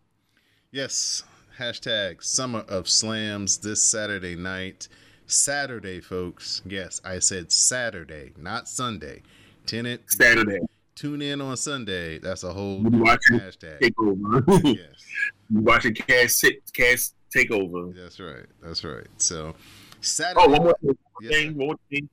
[0.73, 1.23] Yes.
[1.57, 4.89] Hashtag Summer of Slams this Saturday night.
[5.29, 6.63] Saturday, folks.
[6.67, 9.23] Yes, I said Saturday, not Sunday.
[9.67, 10.59] Tenant, Saturday.
[10.95, 12.19] Tune in on Sunday.
[12.19, 13.81] That's a whole watching hashtag.
[13.81, 14.65] Takeover.
[14.77, 15.05] Yes,
[15.51, 17.95] you watching Cash sit Cash Takeover.
[17.95, 18.47] that's right.
[18.63, 19.07] That's right.
[19.19, 19.55] So
[20.01, 20.41] Saturday.
[20.47, 20.97] Oh, one more thing.
[21.21, 22.09] Yes, one more thing.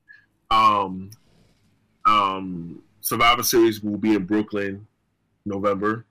[0.50, 1.10] Um,
[2.06, 4.86] um, Survivor Series will be in Brooklyn,
[5.46, 6.04] November.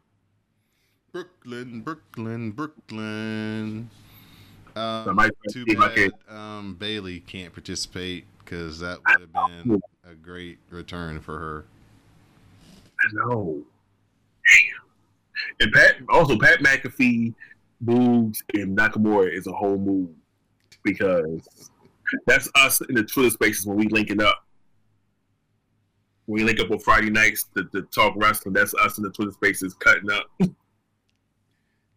[1.12, 3.90] Brooklyn, Brooklyn, Brooklyn.
[4.76, 9.20] I Um, might too see if I bad um, Bayley can't participate because that would
[9.20, 9.34] have
[9.66, 11.66] been a great return for her.
[13.04, 13.64] I know.
[14.52, 14.82] Damn.
[15.60, 17.34] And Pat also Pat McAfee,
[17.84, 20.10] Boogs, and Nakamura is a whole move
[20.84, 21.70] because
[22.26, 24.46] that's us in the Twitter spaces when we linking up.
[26.26, 29.10] When we link up on Friday nights to, to talk wrestling, that's us in the
[29.10, 30.26] Twitter spaces cutting up.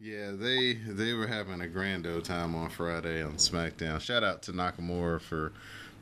[0.01, 4.01] Yeah, they they were having a grand old time on Friday on SmackDown.
[4.01, 5.53] Shout out to Nakamura for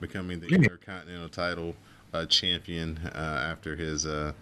[0.01, 1.77] becoming the Intercontinental Title
[2.13, 4.33] uh, champion uh, after his uh,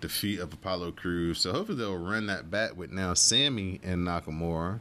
[0.00, 1.40] defeat of Apollo Crews.
[1.40, 4.80] So hopefully they'll run that back with now Sami and Nakamura.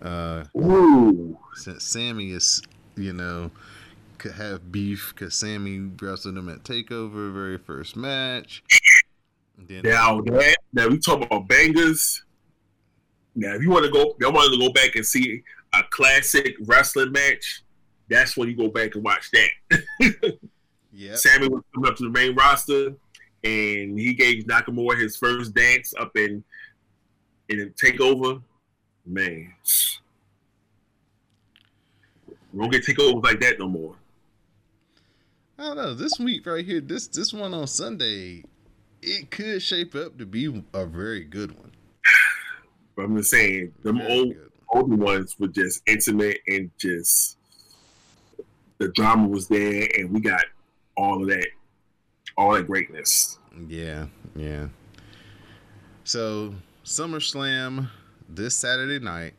[0.00, 1.38] Uh, Ooh.
[1.54, 2.62] since Sami is,
[2.96, 3.50] you know,
[4.18, 8.62] could have beef because Sami wrestled him at Takeover very first match.
[9.58, 12.22] Then Now that now we talk about bangers.
[13.34, 15.42] Now if you want to go, y'all want to go back and see
[15.74, 17.62] a classic wrestling match.
[18.08, 19.82] That's when you go back and watch that.
[20.92, 22.94] yeah, Sammy was coming up to the main roster,
[23.44, 26.44] and he gave Nakamura his first dance up in
[27.48, 28.42] in takeover.
[29.06, 29.52] Man,
[32.52, 33.96] we don't get takeovers like that no more.
[35.58, 35.94] I don't know.
[35.94, 38.44] This week right here, this this one on Sunday,
[39.02, 41.72] it could shape up to be a very good one.
[42.96, 44.50] But I'm just saying, them Very old good.
[44.72, 47.38] older ones were just intimate and just
[48.78, 50.44] the drama was there, and we got
[50.96, 51.46] all of that,
[52.40, 53.38] all that greatness.
[53.68, 54.68] Yeah, yeah.
[56.04, 57.90] So SummerSlam
[58.30, 59.34] this Saturday night,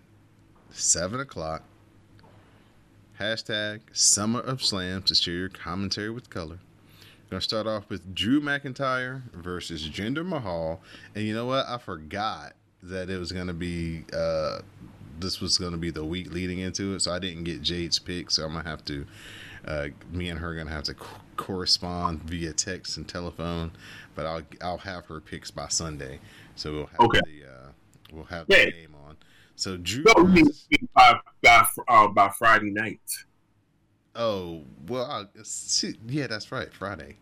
[0.70, 1.64] seven o'clock.
[3.20, 6.60] Hashtag Summer of Slam to share your commentary with color.
[7.26, 10.82] We're Gonna start off with Drew McIntyre versus Jinder Mahal,
[11.16, 11.66] and you know what?
[11.68, 14.60] I forgot that it was gonna be uh,
[15.20, 18.30] this was gonna be the week leading into it, so I didn't get Jade's pick,
[18.30, 19.06] so I'm gonna have to.
[19.66, 20.96] Uh, me and her are gonna have to
[21.42, 23.72] correspond via text and telephone,
[24.16, 26.20] but I'll I'll have her picks by Sunday,
[26.56, 27.22] so we'll have Okay.
[27.26, 27.72] the uh,
[28.14, 28.66] we'll have Yeah.
[28.66, 29.18] the game on.
[29.56, 30.04] So Drew.
[30.16, 33.02] No, versus- by by, uh, by Friday night.
[34.16, 35.26] Oh well, I,
[36.08, 37.18] yeah, that's right, Friday.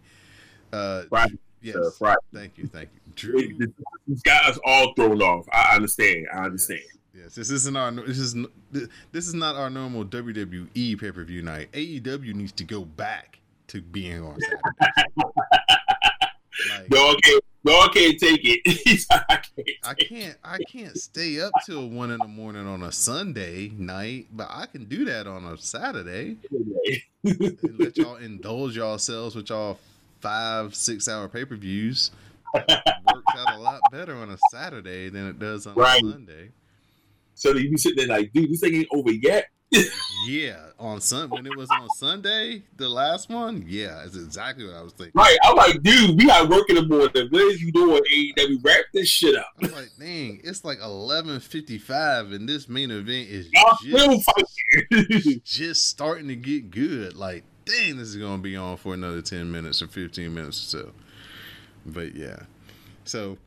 [0.73, 2.17] Uh, Friday, yes, uh, Friday.
[2.33, 3.39] thank you, thank you, Drew.
[3.39, 3.73] It- it-
[4.07, 5.45] This got us all thrown off.
[5.51, 6.27] I understand.
[6.33, 6.81] I understand.
[7.13, 7.91] Yes, yes, this isn't our.
[7.91, 8.35] This is
[8.71, 11.69] this is not our normal WWE pay per view night.
[11.73, 13.38] AEW needs to go back
[13.69, 15.05] to being on Saturdays.
[16.69, 17.43] like, Y'all can't,
[17.93, 19.05] can't take it.
[19.11, 19.69] I can't.
[19.83, 20.37] I can't.
[20.43, 24.65] I can't stay up till one in the morning on a Sunday night, but I
[24.65, 26.37] can do that on a Saturday.
[27.23, 29.79] let y'all indulge yourselves with y'all
[30.19, 32.11] five, six hour pay per views.
[32.53, 32.65] Works
[33.37, 36.03] out a lot better on a Saturday than it does on Right.
[36.03, 36.49] a Sunday.
[37.39, 39.45] So you be sitting there like, dude, this thing ain't over yet.
[40.25, 43.63] Yeah, on Sun when it was on Sunday, the last one.
[43.67, 45.13] Yeah, it's exactly what I was thinking.
[45.15, 45.37] Right.
[45.43, 47.27] I'm like, dude, we got work in the morning.
[47.29, 48.01] What is you doing,
[48.35, 49.47] That we Wrap this shit up.
[49.61, 53.47] I was like, dang, it's like eleven fifty five, and this main event is
[53.81, 54.29] just,
[55.45, 57.15] just starting to get good.
[57.15, 60.79] Like, dang, this is gonna be on for another ten minutes or fifteen minutes or
[60.79, 60.91] so.
[61.85, 62.41] But yeah,
[63.05, 63.37] so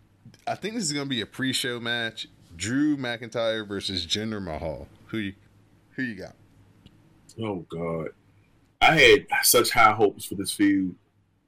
[0.47, 2.29] I think this is gonna be a pre-show match:
[2.63, 4.87] Drew McIntyre versus Jinder Mahal.
[5.09, 5.33] Who you,
[5.97, 6.37] who you got?
[7.43, 8.11] oh God.
[8.81, 10.95] I had such high hopes for this feud.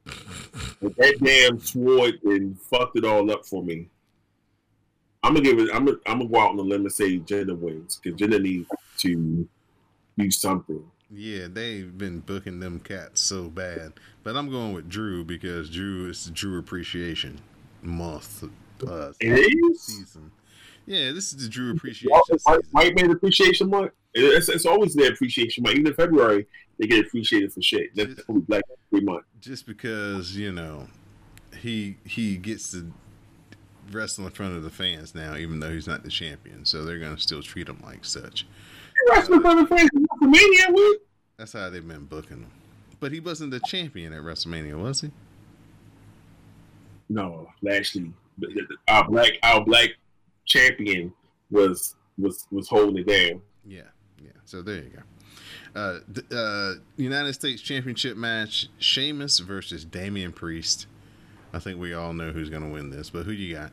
[0.04, 3.88] But that damn sword and fucked it all up for me.
[5.22, 5.70] I'm gonna give it.
[5.72, 5.98] I'm gonna.
[6.04, 9.48] I'm gonna go out on a limb and say Jinder wins because Jinder needs to
[10.18, 10.84] do something.
[11.10, 13.92] Yeah, they've been booking them cats so bad,
[14.24, 17.40] but I'm going with Drew because Drew is Drew Appreciation
[17.82, 18.44] Month
[18.86, 19.80] uh, It is.
[19.82, 20.32] season.
[20.86, 22.10] Yeah, this is the Drew Appreciation
[22.44, 23.92] White, white man appreciation month.
[24.12, 25.76] It's, it's always their appreciation month.
[25.76, 26.46] Even in February,
[26.78, 27.94] they get appreciated for shit.
[27.94, 29.24] That's probably Black History Month.
[29.40, 30.88] just because you know
[31.58, 32.92] he he gets to
[33.90, 36.64] wrestle in front of the fans now, even though he's not the champion.
[36.64, 38.46] So they're gonna still treat him like such.
[39.10, 40.98] Wrestling for the fans in WrestleMania with.
[41.36, 42.50] That's how they've been booking him.
[43.00, 45.10] But he wasn't the champion at WrestleMania, was he?
[47.08, 48.12] No, Lashley,
[48.88, 49.90] our black our black
[50.44, 51.12] champion
[51.50, 53.40] was was was holding it down.
[53.66, 53.82] Yeah,
[54.22, 54.30] yeah.
[54.44, 55.02] So there you go.
[55.74, 60.86] Uh, th- uh, United States Championship match: Sheamus versus Damian Priest.
[61.52, 63.72] I think we all know who's gonna win this, but who you got?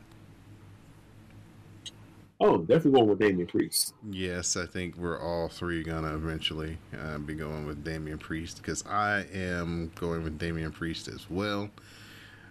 [2.40, 3.94] Oh, definitely going with Damian Priest.
[4.10, 8.84] Yes, I think we're all three gonna eventually uh, be going with Damian Priest because
[8.84, 11.70] I am going with Damian Priest as well.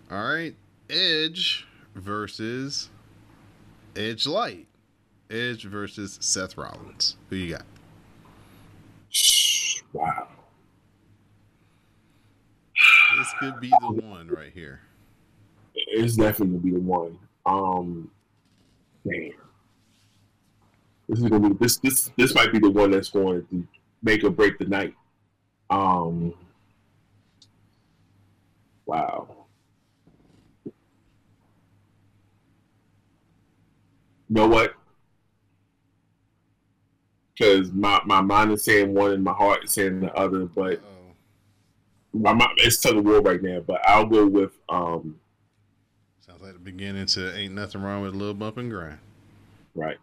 [0.10, 0.56] All right,
[0.90, 2.90] Edge versus
[3.96, 4.68] Edge Light.
[5.30, 7.16] Edge versus Seth Rollins.
[7.30, 7.66] Who you got?
[9.94, 10.28] Wow.
[13.18, 14.82] This could be the one right here.
[15.74, 17.18] It's definitely gonna be the one.
[17.46, 18.12] Um,
[19.06, 19.32] man,
[21.08, 23.68] this is gonna be this this this might be the one that's going to
[24.02, 24.96] make or break the night.
[25.70, 26.34] Um,
[28.86, 29.41] wow.
[34.36, 34.74] Know what?
[37.38, 40.82] Because my, my mind is saying one and my heart is saying the other, but
[40.84, 43.62] Oh, my mind, it's tug of war right now.
[43.62, 45.20] But I'll go with um
[46.20, 49.00] sounds like the beginning to ain't nothing wrong with a little bump and grind.
[49.76, 49.98] right.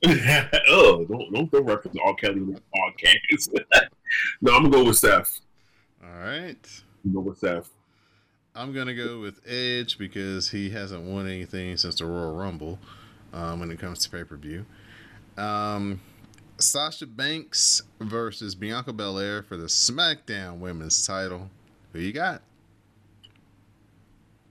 [0.06, 2.14] oh, don't don't don't reference R.
[2.14, 3.64] Kelly in the podcast.
[4.40, 5.40] no, I'm gonna go with Steph.
[6.02, 6.82] All right.
[7.12, 7.68] Go with Steph.
[8.54, 12.78] I'm gonna go with Edge because he hasn't won anything since the Royal Rumble
[13.32, 14.64] um, when it comes to pay per view.
[15.36, 16.00] Um,
[16.58, 21.50] Sasha Banks versus Bianca Belair for the SmackDown Women's Title.
[21.92, 22.42] Who you got?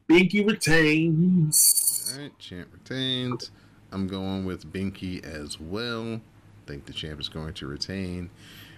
[0.10, 2.14] Binky retains.
[2.16, 3.52] All right, champ retains.
[3.92, 6.16] I'm going with Binky as well.
[6.16, 8.30] I think the champ is going to retain.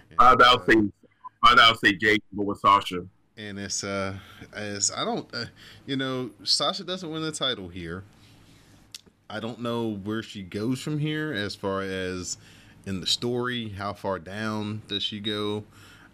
[0.09, 0.75] And, Five out say
[1.45, 3.05] out say Jake go with Sasha.
[3.37, 4.15] and it's uh
[4.53, 5.45] as I don't uh,
[5.85, 8.03] you know Sasha doesn't win the title here.
[9.29, 12.37] I don't know where she goes from here as far as
[12.85, 13.69] in the story.
[13.69, 15.65] How far down does she go?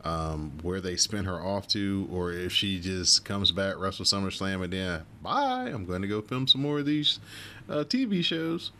[0.03, 4.63] Um, where they spin her off to, or if she just comes back, Wrestle SummerSlam,
[4.63, 5.71] and then bye.
[5.73, 7.19] I'm going to go film some more of these
[7.67, 8.71] uh, TV shows,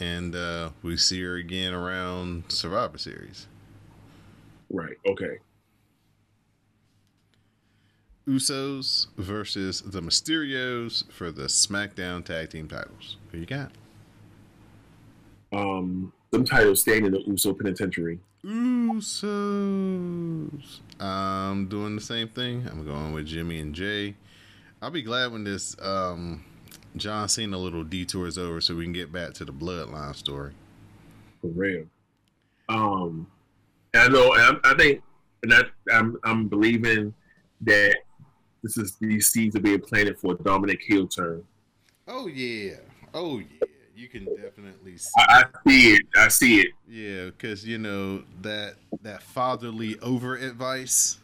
[0.00, 3.46] and uh, we see her again around Survivor Series.
[4.70, 4.96] Right.
[5.06, 5.38] Okay.
[8.26, 13.18] Usos versus the Mysterios for the SmackDown Tag Team titles.
[13.30, 13.70] Who you got?
[15.52, 18.18] Um, them titles staying in the Uso Penitentiary.
[18.44, 19.10] Usos.
[20.98, 22.66] I'm doing the same thing.
[22.70, 24.16] I'm going with Jimmy and Jay.
[24.80, 26.44] I'll be glad when this um,
[26.96, 30.52] John Cena little detour is over so we can get back to the Bloodline story.
[31.40, 31.84] For real.
[32.68, 33.26] Um,
[33.94, 35.02] I know, I, I think,
[35.42, 35.62] and I,
[35.92, 37.14] I'm, I'm believing
[37.62, 37.96] that
[38.64, 41.44] this is these seeds are being planted for a Dominic heel turn.
[42.08, 42.76] Oh yeah.
[43.12, 43.68] Oh yeah.
[43.94, 45.10] You can definitely see.
[45.18, 46.02] I, I see it.
[46.16, 46.68] I see it.
[46.88, 51.18] Yeah, because you know that that fatherly over advice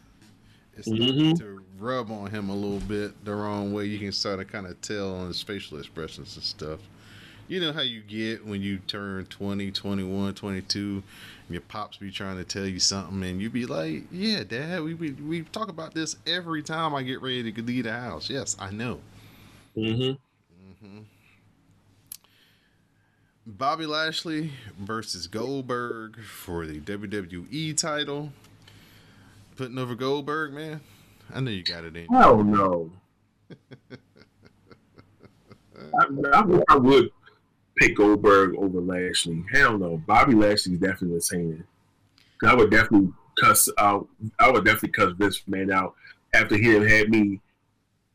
[0.77, 1.37] is Mhm.
[1.39, 3.85] to rub on him a little bit the wrong way.
[3.85, 6.79] You can start to kind of tell on his facial expressions and stuff.
[7.51, 11.03] You know how you get when you turn 20, 21, 22, and
[11.49, 14.93] your pops be trying to tell you something, and you be like, "Yeah, Dad, we
[14.93, 18.55] we, we talk about this every time I get ready to leave the house." Yes,
[18.57, 19.01] I know.
[19.75, 20.85] Mm-hmm.
[20.85, 20.99] hmm
[23.45, 28.31] Bobby Lashley versus Goldberg for the WWE title.
[29.57, 30.79] Putting over Goldberg, man.
[31.33, 32.07] I know you got it in.
[32.07, 32.91] Hell no.
[35.99, 37.11] I, I, I would
[37.81, 39.43] pick Goldberg over Lashley.
[39.51, 39.97] Hell no.
[40.05, 41.63] Bobby Lashley is definitely retaining.
[42.43, 44.07] I would definitely cuss out.
[44.39, 45.95] I would definitely cuss Vince man out
[46.33, 47.41] after he had me.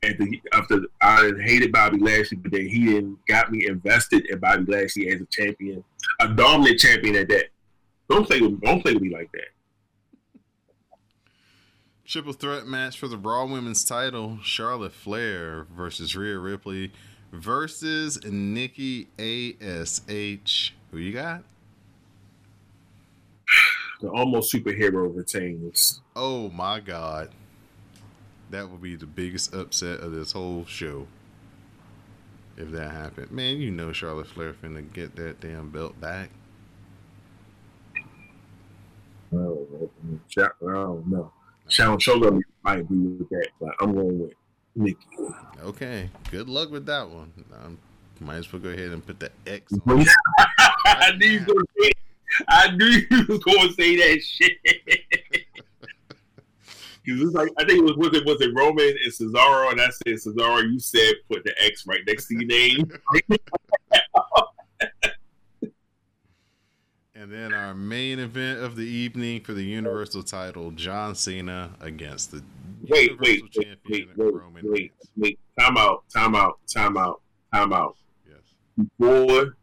[0.03, 4.71] After, after I hated Bobby Lashley, but then he didn't got me invested in Bobby
[4.71, 5.83] Lashley as a champion,
[6.21, 7.47] a dominant champion at that.
[8.09, 9.49] Don't play with don't play with me like that.
[12.05, 16.93] Triple threat match for the Raw Women's title: Charlotte Flair versus Rhea Ripley
[17.33, 20.75] versus Nikki Ash.
[20.91, 21.43] Who you got?
[24.01, 26.03] The almost superhero retains.
[26.15, 27.31] Oh my God,
[28.51, 31.07] that would be the biggest upset of this whole show.
[32.59, 36.31] If that happened, man, you know Charlotte Flair finna get that damn belt back.
[39.35, 39.67] Oh,
[40.39, 41.33] I don't know.
[42.63, 44.33] Might agree with that, but I'm going with
[44.77, 45.07] Nikki.
[45.63, 47.33] Okay, good luck with that one.
[47.53, 47.79] Um,
[48.21, 50.05] might as well go ahead and put the X on.
[50.87, 51.93] I knew you was gonna say.
[52.49, 54.59] I knew you was going to say that shit.
[57.07, 59.81] Because it's like I think it was was it was it Roman and Cesaro, and
[59.81, 60.69] I said Cesaro.
[60.69, 62.91] You said put the X right next to your name.
[67.27, 72.31] And then our main event of the evening for the Universal title: John Cena against
[72.31, 72.41] the
[72.89, 75.11] wait, wait, Universal wait, Champion wait, wait, Roman wait, Reigns.
[75.17, 75.39] wait.
[75.59, 77.21] Time out, time out, time out,
[77.53, 77.97] time out.
[78.29, 78.39] Yes,
[78.79, 79.57] Before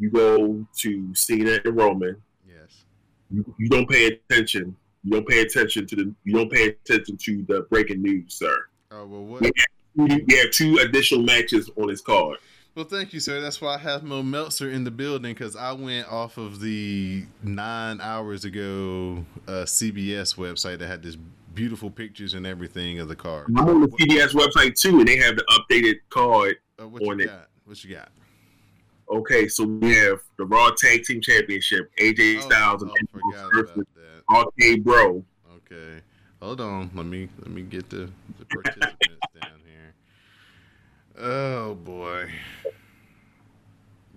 [0.00, 2.82] you go to Cena and Roman, yes.
[3.30, 4.74] you, you don't pay attention.
[5.04, 6.12] You don't pay attention to the.
[6.24, 8.66] You don't pay attention to the breaking news, sir.
[8.90, 9.44] Oh well, what?
[9.44, 9.52] Yeah.
[9.94, 12.38] You have two additional matches on his card.
[12.76, 13.40] Well, thank you, sir.
[13.40, 17.24] That's why I have Mo Meltzer in the building because I went off of the
[17.42, 21.16] nine hours ago uh, CBS website that had this
[21.54, 23.46] beautiful pictures and everything of the card.
[23.56, 26.56] I'm on the CBS website too, and they have the updated card.
[26.78, 27.28] Uh, what on you it.
[27.28, 27.48] got?
[27.64, 28.10] What you got?
[29.10, 33.86] Okay, so we have the Raw Tag Team Championship, AJ Styles oh, and forgot versus
[34.28, 34.84] about that.
[34.84, 35.24] Bro.
[35.56, 36.02] Okay,
[36.42, 36.90] hold on.
[36.94, 39.05] Let me let me get the, the participants down here.
[41.18, 42.28] Oh boy,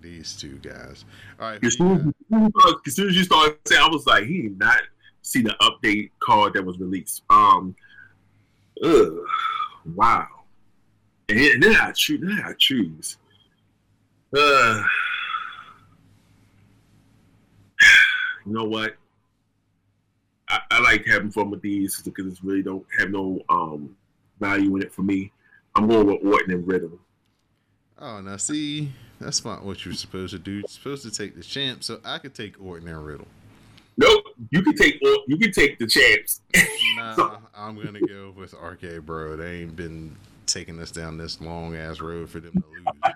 [0.00, 1.04] these two guys.
[1.38, 4.42] All right, As soon as, as soon as you started saying, I was like, he
[4.42, 4.82] did not
[5.22, 7.22] see the update card that was released.
[7.30, 7.74] Um,
[8.84, 9.18] ugh,
[9.94, 10.26] wow.
[11.28, 12.20] And then- I choose.
[12.20, 13.16] Then I choose.
[14.36, 14.82] Uh,
[18.46, 18.96] you know what?
[20.48, 23.96] I, I like having fun with these because it's really don't have no um
[24.38, 25.32] value in it for me.
[25.74, 26.98] I'm going with Orton and Riddle.
[27.98, 30.52] Oh, now see, that's not what you're supposed to do.
[30.52, 33.28] You're supposed to take the champ, so I could take Orton and Riddle.
[33.98, 36.40] Nope, you can take you can take the champs.
[36.96, 39.36] Nah, I'm gonna go with RK Bro.
[39.36, 40.16] They ain't been
[40.46, 43.14] taking us down this long ass road for them to lose.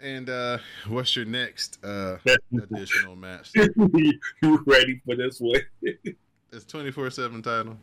[0.00, 0.58] And uh
[0.88, 2.16] what's your next uh
[2.62, 3.50] additional match?
[3.54, 5.60] you ready for this one?
[6.52, 7.76] It's 24 7 title.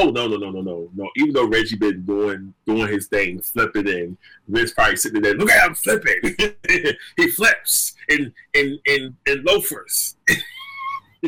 [0.00, 1.10] Oh no no no no no no!
[1.16, 5.50] Even though Reggie been doing doing his thing, flipping, and Vince probably sitting there, look
[5.50, 6.36] at him flipping.
[7.16, 10.14] he flips in in in in loafers.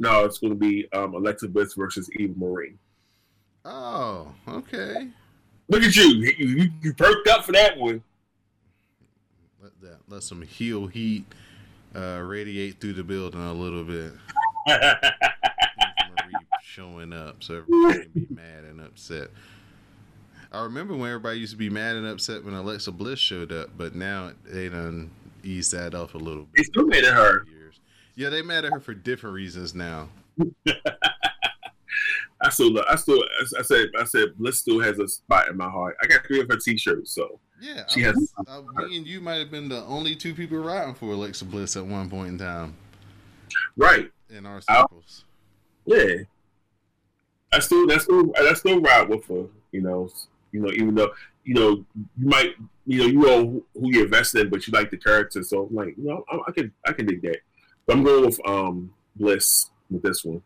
[0.00, 2.74] no, it's going to be um, Alexa Bliss versus Eva Marie.
[3.64, 5.06] Oh, okay.
[5.68, 6.08] Look at you.
[6.14, 8.02] You, you, you perked up for that one.
[9.62, 11.24] Let that let some heel heat
[11.94, 14.14] uh radiate through the building a little bit.
[16.76, 19.28] Showing up, so everybody can be mad and upset.
[20.52, 23.70] I remember when everybody used to be mad and upset when Alexa Bliss showed up,
[23.78, 25.10] but now they done
[25.42, 26.50] eased that off a little bit.
[26.58, 27.46] They still mad at her.
[27.46, 27.80] Years.
[28.14, 30.10] Yeah, they mad at her for different reasons now.
[32.42, 33.24] I still, love, I still,
[33.58, 35.96] I said, I said, Bliss still has a spot in my heart.
[36.02, 39.06] I got three of her T-shirts, so Yeah, She I has- was, uh, me and
[39.06, 42.28] you might have been the only two people riding for Alexa Bliss at one point
[42.28, 42.76] in time
[43.78, 45.24] right, in our circles.
[45.86, 46.16] yeah.
[47.56, 49.46] I still, that's still, I still ride with her.
[49.72, 50.08] You know,
[50.52, 51.12] you know, even though
[51.44, 52.54] you know you might,
[52.86, 55.74] you know, you know who you're invested in, but you like the character, so I'm
[55.74, 57.38] like, you know, I, I can, I can dig that.
[57.86, 60.42] But I'm going with um Bliss with this one.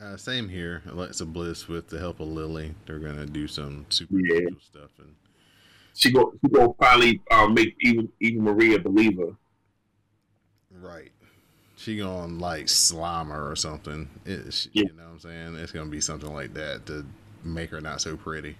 [0.00, 0.82] Uh, same here.
[0.86, 2.74] Alexa Bliss with the help of Lily.
[2.86, 4.48] They're gonna do some Yeah.
[4.48, 5.14] supernatural stuff and
[5.94, 9.36] She go, she go finally um, make even even Maria a believer.
[10.70, 11.12] right.
[11.80, 14.06] She gonna like slime her or something.
[14.26, 14.82] It, she, Yeah.
[14.82, 15.54] You know what I'm saying?
[15.56, 17.06] It's gonna be something like that to
[17.42, 18.56] make her not so pretty.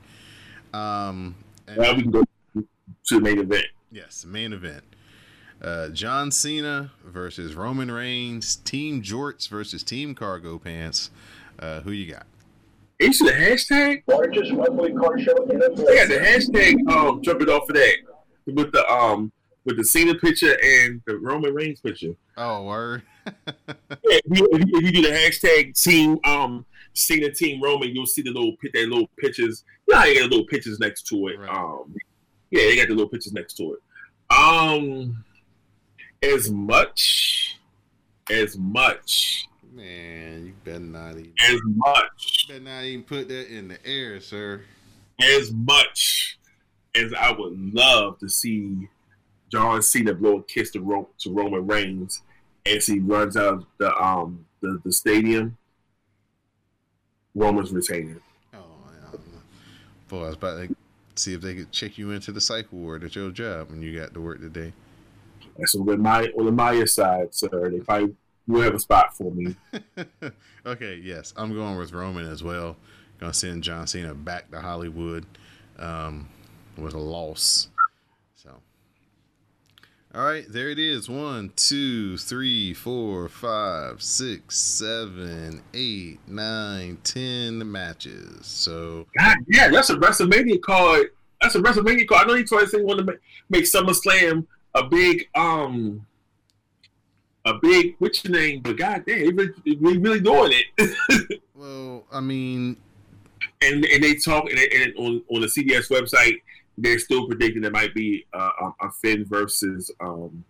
[0.72, 1.34] Um,
[1.68, 2.22] and Now we can go
[2.54, 2.64] to
[3.10, 3.66] the main event.
[3.92, 4.82] yes, main event.
[5.60, 8.56] Uh, John Cena versus Roman Reigns.
[8.56, 11.10] Team Jorts versus Team Cargo Pants.
[11.58, 12.24] Uh, who you got?
[13.00, 14.02] You see the hashtag?
[14.06, 17.96] largest monthly car show in the They got the hashtag um jumping off of that
[18.46, 19.30] with the um
[19.66, 22.14] with the Cena picture and the Roman Reigns picture.
[22.38, 23.02] Oh, word.
[23.46, 26.64] Yeah, if, you, if you- do the hashtag team um
[26.94, 29.64] Cena team Roman, you'll see the little pit that little pictures.
[29.88, 31.38] You know how you got the little pictures next to it.
[31.38, 31.48] Right.
[31.48, 31.94] Um,
[32.50, 34.34] yeah, they got the little pictures next to it.
[34.36, 35.24] Um,
[36.22, 37.58] as much,
[38.30, 41.32] as much, Man, you better not even.
[41.40, 44.62] as much, Better not even put that in the air, sir.
[45.22, 46.38] as much
[46.96, 48.88] as I would love to see
[49.50, 52.22] John Cena blow a kiss to, Ro- to Roman Reigns
[52.66, 55.56] as he runs out of the um the, the stadium.
[57.34, 58.20] Roman's retaining.
[58.54, 58.58] Oh,
[59.12, 59.18] yeah.
[60.08, 60.74] boy, I was about to
[61.14, 63.98] see if they could check you into the psych ward at your job when you
[63.98, 64.72] got to work today.
[65.56, 67.70] That's on the Maya on the Maya side, sir.
[67.70, 68.14] They probably
[68.46, 69.54] will have a spot for me.
[70.66, 72.76] okay, yes, I'm going with Roman as well.
[73.18, 75.26] Gonna send John Cena back to Hollywood
[75.78, 76.28] um,
[76.76, 77.68] with a loss.
[80.12, 81.08] All right, there it is.
[81.08, 88.44] One, two, three, four, five, six, seven, eight, nine, ten matches.
[88.44, 91.10] So, God, yeah, that's a WrestleMania card.
[91.40, 92.24] That's a WrestleMania card.
[92.24, 93.18] I know you trying to say you want to make,
[93.50, 96.04] make SummerSlam a big um
[97.44, 98.62] a big what's your name?
[98.62, 99.44] But god damn, they
[99.80, 101.40] really, really doing it.
[101.54, 102.76] well, I mean,
[103.62, 106.34] and and they talk and, they- and on on the CBS website,
[106.82, 110.44] they're still predicting there might be uh, a, a Finn versus um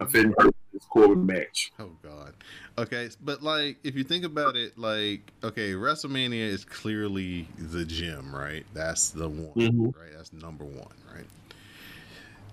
[0.00, 0.54] a Finn versus
[0.90, 1.72] Corbin match.
[1.78, 2.34] Oh God.
[2.78, 8.34] Okay, but like if you think about it, like okay, WrestleMania is clearly the gym,
[8.34, 8.64] right?
[8.74, 9.86] That's the one, Mhm.
[9.96, 10.12] right?
[10.16, 11.26] That's number one, right?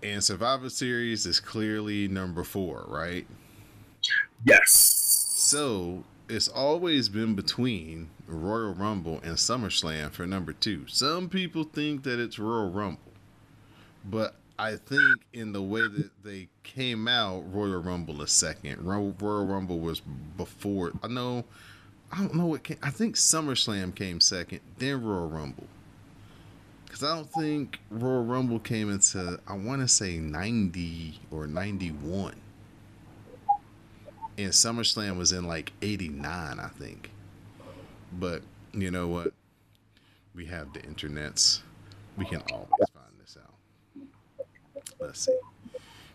[0.03, 3.25] And Survivor Series is clearly number four, right?
[4.45, 4.71] Yes.
[5.35, 10.85] So it's always been between Royal Rumble and SummerSlam for number two.
[10.87, 13.06] Some people think that it's Royal Rumble,
[14.09, 18.81] but I think in the way that they came out, Royal Rumble is second.
[18.83, 20.01] Ro- Royal Rumble was
[20.35, 20.93] before.
[21.03, 21.45] I know.
[22.11, 22.77] I don't know what came.
[22.81, 25.67] I think SummerSlam came second, then Royal Rumble.
[26.85, 32.33] Because I don't think Royal Rumble came into, I want to say 90 or 91.
[34.37, 37.11] And SummerSlam was in like 89, I think.
[38.13, 38.41] But
[38.73, 39.33] you know what?
[40.33, 41.61] We have the internets.
[42.17, 43.06] We can always find.
[44.99, 45.37] Let's see.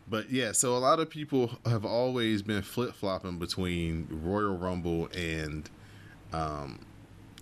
[0.09, 5.09] But yeah, so a lot of people have always been flip flopping between Royal Rumble
[5.17, 5.71] and
[6.33, 6.81] um,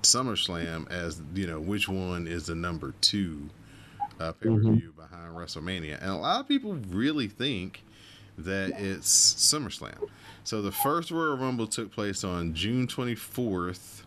[0.02, 3.48] SummerSlam as you know which one is the number two
[4.20, 7.82] uh, pay per view behind WrestleMania, and a lot of people really think
[8.38, 10.08] that it's SummerSlam.
[10.44, 13.99] So the first Royal Rumble took place on June twenty fourth,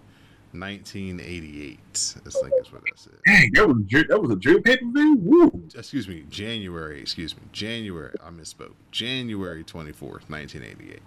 [0.54, 2.14] nineteen eighty eight.
[2.16, 3.14] I think that's what that said.
[3.26, 5.16] Dang, that was a that was a dream pay per view.
[5.20, 5.64] Woo!
[5.76, 7.02] Excuse me, January.
[7.02, 8.14] Excuse me, January.
[8.24, 8.74] I misspoke.
[8.92, 11.02] January twenty fourth, nineteen eighty eight.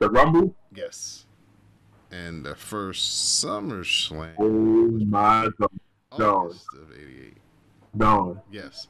[0.00, 0.54] The Rumble.
[0.74, 1.26] Yes.
[2.12, 5.70] And the first SummerSlam Oh my god.
[6.12, 7.36] August of eighty eight.
[7.94, 8.42] no!
[8.50, 8.88] Yes.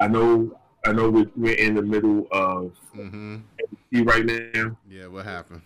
[0.00, 1.10] I know, I know.
[1.36, 4.02] We're, in the middle of Mm-hmm.
[4.04, 5.62] right now, Yeah, what happened?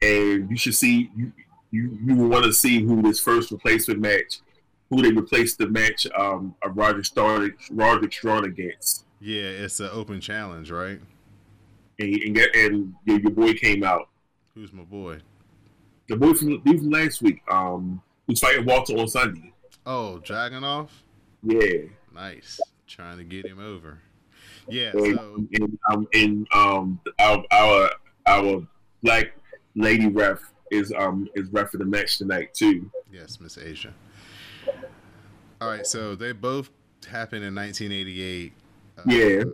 [0.00, 1.32] and you should see you
[1.72, 4.38] you, you want to see who this first replacement match,
[4.90, 9.90] who they replaced the match um of Roger started Roger Strong against, Yeah, it's an
[9.92, 11.00] open challenge, right?
[11.98, 14.08] and and, get, and your, your boy came out.
[14.54, 15.18] Who's my boy?
[16.08, 19.52] The boy from, the from last week, um, who's fighting Walter on Sunday.
[19.86, 20.88] Oh, Dragunov?
[21.42, 22.60] Yeah, Nice.
[22.86, 23.98] Trying to get him over.
[24.68, 27.90] Yeah, and, so and, um, and um, our, our
[28.26, 28.66] our
[29.02, 29.32] black
[29.74, 32.90] lady ref is um is ref for the match tonight too.
[33.12, 33.92] yes, Miss Aja.
[35.60, 36.70] All right, so they both
[37.08, 38.52] happened in 1988.
[38.98, 39.44] Uh, Yeah.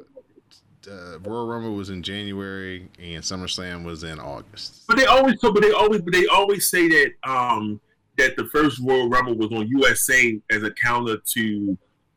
[0.90, 4.84] Uh, Royal Rumble was in January and SummerSlam was in August.
[4.86, 7.78] But they always so, but they always, but they always say that um
[8.16, 11.76] that the first Royal Rumble was on USA as a counter to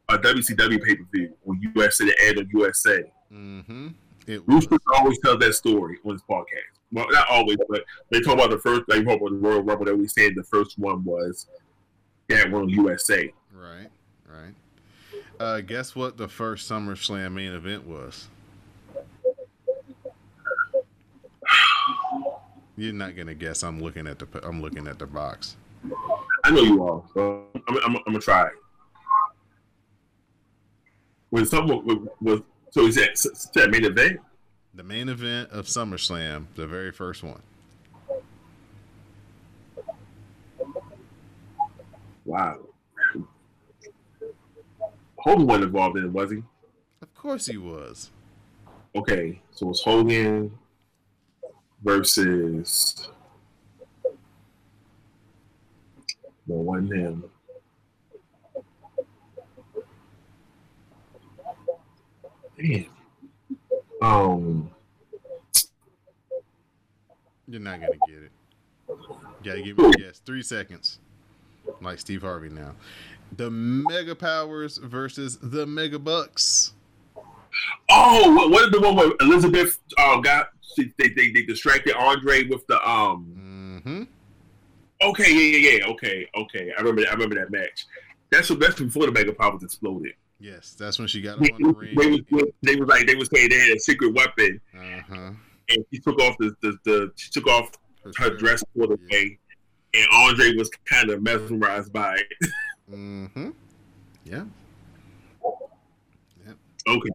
[0.10, 3.04] a WCW pay per view on USA the ad on USA.
[3.34, 3.88] Mm-hmm.
[4.28, 4.42] It.
[4.48, 6.80] Ruthless always tells that story on his podcast.
[6.92, 8.84] Well, not always, but they talk about the first.
[8.88, 11.48] They talk about the Royal Rumble that we said the first one was
[12.28, 13.34] that one USA.
[13.54, 13.88] Right,
[14.28, 14.54] right.
[15.40, 18.28] Uh, guess what the first SummerSlam main event was?
[22.78, 23.64] You're not gonna guess.
[23.64, 24.28] I'm looking at the.
[24.46, 25.56] I'm looking at the box.
[26.44, 27.04] I know you are.
[27.14, 28.50] So I'm, I'm, I'm gonna try.
[31.30, 34.20] When someone was, was so is that, is that main event?
[34.74, 37.42] The main event of SummerSlam, the very first one.
[42.26, 42.60] Wow.
[45.18, 46.44] Hogan wasn't involved in it, was he?
[47.02, 48.12] Of course he was.
[48.96, 50.58] Okay, so it's Hogan
[51.84, 53.10] versus
[56.48, 57.26] the one him.
[62.58, 63.01] Damn.
[64.02, 64.70] Um.
[67.48, 68.32] You're not gonna get it.
[68.88, 70.20] You gotta give me a guess.
[70.20, 71.00] Three seconds.
[71.82, 72.74] Like Steve Harvey now.
[73.38, 76.74] The Mega Powers versus the Mega Bucks.
[77.90, 80.50] Oh, what, what is the one where Elizabeth uh, got?
[80.76, 83.82] She, they, they they distracted Andre with the um.
[83.86, 84.04] Mm-hmm.
[85.02, 85.88] Okay, yeah, yeah, yeah.
[85.88, 86.72] Okay, okay.
[86.78, 87.02] I remember.
[87.02, 87.86] That, I remember that match.
[88.32, 90.14] That's that's before the Mega Powers exploded.
[90.42, 92.26] Yes, that's when she got They, on the they, ring.
[92.32, 95.32] was, they was like they was saying they had a secret weapon, Uh-huh.
[95.70, 97.70] and she took off the, the, the she took off
[98.04, 98.40] her shirt.
[98.40, 100.00] dress for the Yeah.
[100.02, 102.50] and Andre was kind of mesmerized by it.
[102.92, 103.52] Mm-hmm.
[104.26, 104.44] Yeah.
[106.88, 107.10] okay,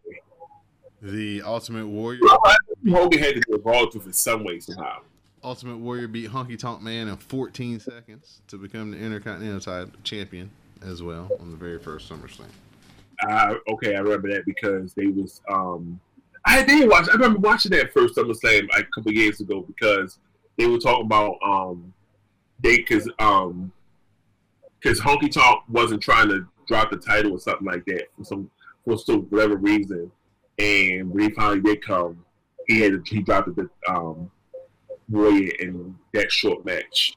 [1.02, 2.20] The Ultimate Warrior.
[2.88, 5.00] Hogan had to be involved with it some way somehow.
[5.44, 10.50] Ultimate Warrior beat Honky Tonk Man in 14 seconds to become the Intercontinental champion
[10.82, 12.46] as well on the very first SummerSlam.
[13.22, 16.00] Uh, okay, I remember that because they was um
[16.44, 20.18] I did watch I remember watching that first SummerSlam like, a couple years ago because
[20.58, 21.92] they were talking about um
[22.62, 23.72] they cause um
[24.80, 28.50] because Honky Tonk wasn't trying to drop the title or something like that for some
[28.84, 30.10] for some whatever reason.
[30.58, 32.24] And when he finally did come,
[32.66, 34.30] he had he dropped the um
[35.08, 37.16] Warrior in that short match.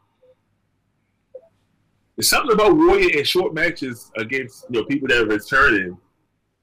[2.20, 5.98] There's something about Warrior in short matches against you know people that are returning,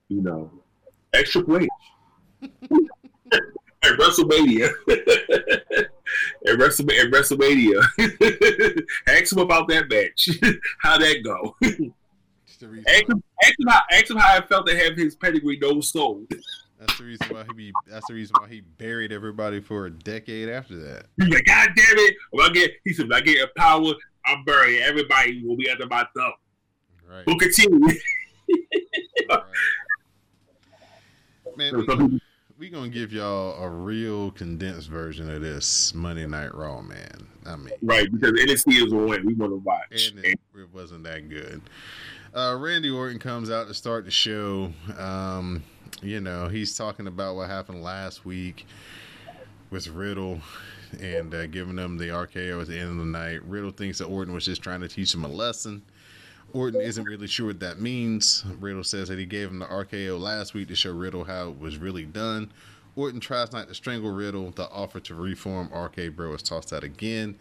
[0.09, 0.51] you know,
[1.15, 1.69] extra H
[3.33, 4.71] at WrestleMania.
[6.47, 7.83] at, Wrestle, at WrestleMania.
[9.09, 10.29] ask him about that match.
[10.83, 11.57] how that go?
[11.63, 15.59] It's ask, him, ask, him how, ask him how it felt to have his pedigree
[15.59, 16.31] no sold.
[16.79, 17.73] That's the reason why he be.
[17.87, 21.07] That's the reason why he buried everybody for a decade after that.
[21.19, 22.15] He's like, God damn it!
[22.33, 23.95] When I get, he said, when I get a power,
[24.27, 25.43] I'm burying everybody.
[25.45, 26.33] Will be under my thumb.
[27.09, 27.25] Right.
[27.25, 27.69] Booker T.
[29.29, 29.43] right.
[31.57, 32.21] Man, we,
[32.59, 37.27] we gonna give y'all a real condensed version of this Monday Night Raw, man.
[37.47, 39.25] I mean, right, because NXT is on.
[39.25, 40.11] We want to watch.
[40.11, 41.63] and it, it wasn't that good.
[42.35, 44.71] Uh, Randy Orton comes out to start the show.
[44.99, 45.63] Um,
[46.03, 48.67] you know, he's talking about what happened last week
[49.71, 50.41] with Riddle
[51.01, 53.43] and uh, giving them the RKO at the end of the night.
[53.45, 55.83] Riddle thinks that Orton was just trying to teach him a lesson.
[56.53, 58.45] Orton isn't really sure what that means.
[58.61, 61.61] Riddle says that he gave him the RKO last week to show Riddle how it
[61.61, 62.51] was really done.
[62.95, 64.51] Orton tries not to strangle Riddle.
[64.53, 67.37] The offer to reform RK Bro is tossed out again.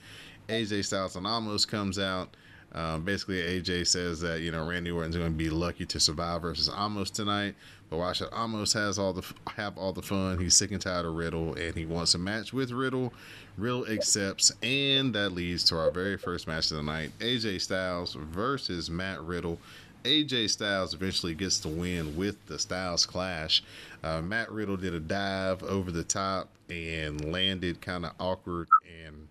[0.49, 2.35] AJ Styles and Omos comes out.
[2.73, 6.41] Um, basically, AJ says that you know Randy Orton's going to be lucky to survive
[6.41, 7.55] versus Omos tonight.
[7.89, 9.23] But watch that Omos has all the
[9.55, 10.39] have all the fun.
[10.39, 13.13] He's sick and tired of Riddle, and he wants a match with Riddle.
[13.57, 18.15] Riddle accepts, and that leads to our very first match of the night: AJ Styles
[18.15, 19.59] versus Matt Riddle.
[20.03, 23.63] AJ Styles eventually gets the win with the Styles Clash.
[24.03, 28.67] Uh, Matt Riddle did a dive over the top and landed kind of awkward
[29.03, 29.27] and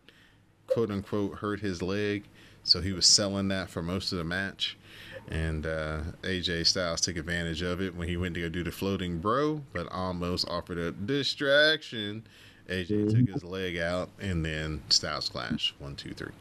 [0.67, 2.25] quote unquote hurt his leg.
[2.65, 4.77] So he was selling that for most of the match.
[5.29, 8.71] And uh, AJ Styles took advantage of it when he went to go do the
[8.73, 12.27] floating bro, but Omos offered a distraction.
[12.69, 15.75] AJ took his leg out, and then Styles Clash.
[15.79, 16.33] One, two, three.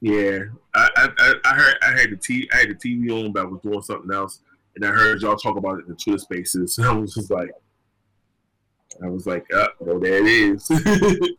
[0.00, 0.40] Yeah,
[0.74, 3.42] I, I, I- I heard I had the t I had the TV on, but
[3.42, 4.40] I was doing something else,
[4.76, 6.76] and I heard y'all talk about it in the Twitter Spaces.
[6.78, 7.50] And I was just like,
[9.02, 10.68] I was like, oh, well, there it is.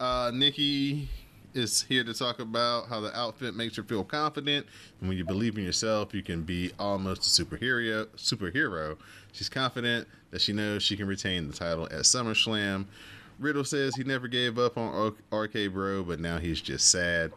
[0.00, 1.10] Uh, Nikki
[1.52, 4.66] is here to talk about how the outfit makes her feel confident.
[4.98, 8.06] And when you believe in yourself, you can be almost a superhero.
[8.16, 8.96] Superhero.
[9.32, 12.86] She's confident that she knows she can retain the title at SummerSlam.
[13.38, 17.32] Riddle says he never gave up on RK Bro, but now he's just sad.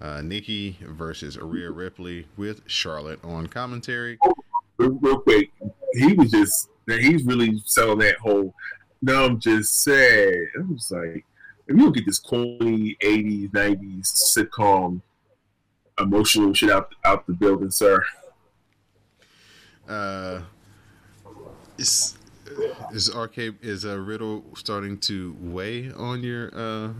[0.00, 4.18] Uh, Nikki versus Rhea Ripley with Charlotte on commentary.
[4.78, 5.50] real, quick,
[5.94, 8.54] he was just he's really selling that whole.
[9.02, 10.34] No, I'm just sad.
[10.56, 11.24] I was like,
[11.66, 15.00] if you don't get this corny '80s, '90s sitcom
[15.98, 18.04] emotional shit out out the building, sir.
[19.88, 20.42] Uh,
[21.78, 22.16] is
[22.92, 26.92] is RK is a Riddle starting to weigh on your uh,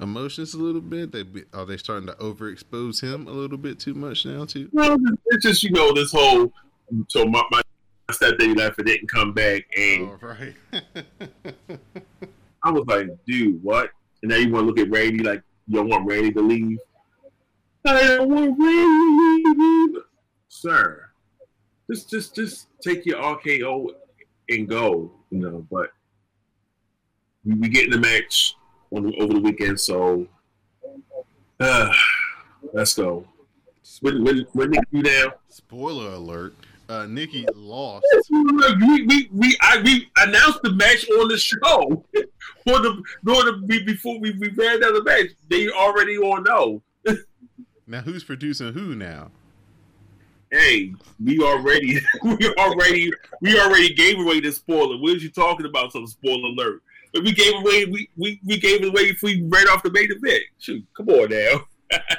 [0.00, 1.12] emotions a little bit?
[1.12, 4.68] They be, are they starting to overexpose him a little bit too much now too?
[4.72, 6.52] Well, it's just you know this whole.
[7.08, 7.62] So my my
[8.10, 10.54] stepdaddy left and didn't come back, and All right.
[12.66, 13.90] I was like, dude, what?
[14.22, 16.78] And now you want to look at Randy like you don't want Randy to leave.
[17.84, 20.02] I don't want Randy to leave,
[20.48, 21.08] sir.
[21.88, 23.90] Just, just, just take your RKO
[24.48, 25.64] and go, you know.
[25.70, 25.90] But
[27.44, 28.56] we we get in the match
[28.90, 30.26] on over the weekend, so
[31.60, 31.92] uh,
[32.72, 33.28] let's go.
[34.00, 35.34] When, when, when Nick you down?
[35.50, 36.56] Spoiler alert:
[36.88, 38.06] uh, Nikki lost.
[38.30, 42.04] we we we, I, we announced the match on the show
[42.64, 45.30] for the, for the before we, we ran down the match.
[45.48, 46.82] They already all know.
[47.88, 49.30] Now who's producing who now?
[50.50, 50.92] Hey,
[51.24, 54.96] we already we already we already gave away the spoiler.
[54.98, 55.92] What are you talking about?
[55.92, 56.82] Some spoiler alert.
[57.12, 59.92] But we gave away we, we, we gave it away if we ran off the
[59.92, 60.42] main event.
[60.58, 61.64] Shoot, come on now.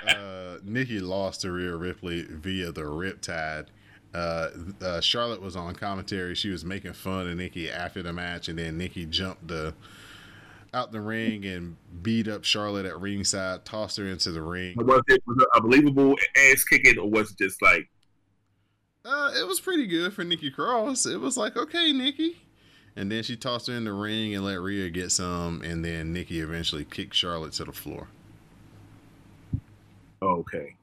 [0.08, 3.68] uh, Nikki lost to Rhea Ripley via the Riptide.
[4.14, 4.50] Uh,
[4.82, 6.34] uh, Charlotte was on commentary.
[6.36, 9.74] She was making fun of Nikki after the match, and then Nikki jumped the
[10.74, 14.76] out the ring and beat up Charlotte at ringside, tossed her into the ring.
[14.78, 17.90] Was it was it a believable ass kicking or was it just like
[19.06, 21.06] Uh, it was pretty good for Nikki Cross.
[21.06, 22.38] It was like, okay, Nikki.
[22.96, 26.12] And then she tossed her in the ring and let Rhea get some, and then
[26.14, 28.08] Nikki eventually kicked Charlotte to the floor.
[30.22, 30.76] okay?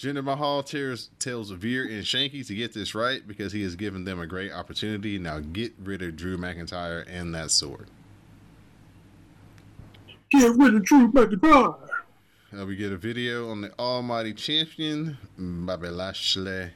[0.00, 4.02] Jinder Mahal tells, tells Veer and Shanky to get this right because he has given
[4.04, 5.18] them a great opportunity.
[5.18, 7.86] Now get rid of Drew McIntyre and that sword.
[10.30, 11.76] Get rid of Drew McIntyre.
[12.58, 16.70] Uh, we get a video on the Almighty Champion, Bobby Lashley.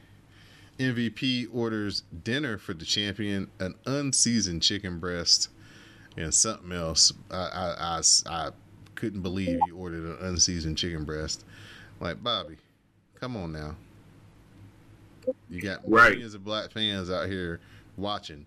[0.77, 5.49] MVP orders dinner for the champion, an unseasoned chicken breast,
[6.15, 7.11] and something else.
[7.31, 8.49] I, I, I, I
[8.93, 11.43] couldn't believe he ordered an unseasoned chicken breast.
[11.99, 12.57] Like, Bobby,
[13.19, 13.75] come on now.
[15.49, 16.11] You got Right.
[16.11, 17.59] millions of black fans out here
[17.97, 18.45] watching,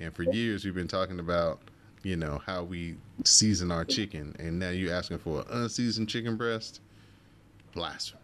[0.00, 1.60] And for years, we've been talking about,
[2.04, 6.36] you know, how we season our chicken, and now you're asking for an unseasoned chicken
[6.36, 6.80] breast?
[7.74, 8.22] Blasphemy.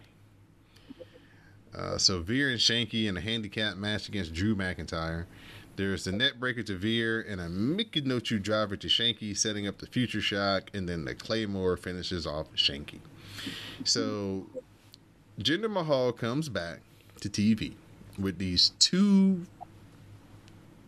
[1.74, 5.26] Uh, so Veer and Shanky in a handicap match against Drew McIntyre.
[5.74, 10.68] There's the neckbreaker to Veer and a Michinoku Driver to Shanky, setting up the Futureshock,
[10.72, 13.00] and then the Claymore finishes off Shanky.
[13.82, 14.46] So
[15.38, 16.80] Jinder Mahal comes back
[17.20, 17.74] to TV
[18.18, 19.46] with these two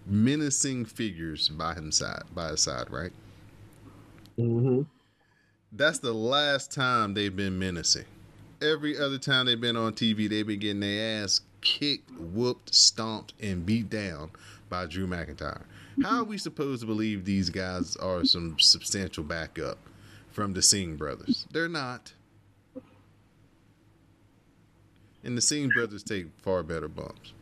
[0.06, 3.10] menacing figures by his side, by his side, right?
[4.38, 4.82] Mm-hmm.
[5.72, 8.04] That's the last time they've been menacing.
[8.62, 13.34] Every other time they've been on TV, they've been getting their ass kicked, whooped, stomped,
[13.40, 14.30] and beat down
[14.68, 15.62] by Drew McIntyre.
[16.02, 19.78] How are we supposed to believe these guys are some substantial backup
[20.30, 21.46] from the Singh brothers?
[21.50, 22.12] They're not.
[25.26, 27.34] And the Singh brothers take far better bumps.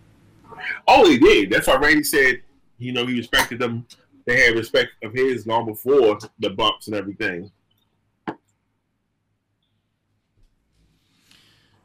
[0.88, 1.50] Oh, he did.
[1.50, 2.40] That's why Randy said,
[2.78, 3.86] you know, he respected them.
[4.24, 7.52] They had respect of his long before the bumps and everything.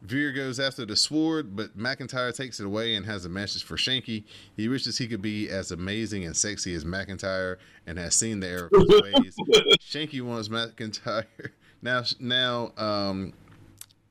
[0.01, 3.75] Veer goes after the sword, but McIntyre takes it away and has a message for
[3.75, 4.23] Shanky.
[4.55, 8.47] He wishes he could be as amazing and sexy as McIntyre and has seen the
[8.47, 9.35] error of his ways.
[9.81, 11.25] Shanky wants McIntyre
[11.81, 12.03] now.
[12.19, 13.33] Now, um,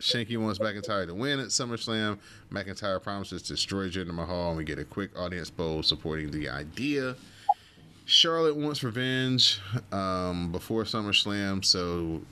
[0.01, 2.18] Shanky wants McIntyre to win at SummerSlam.
[2.53, 6.49] McIntyre promises to destroy Jinder Mahal, and we get a quick audience poll supporting the
[6.49, 7.16] idea.
[8.05, 12.22] Charlotte wants revenge um, before SummerSlam, so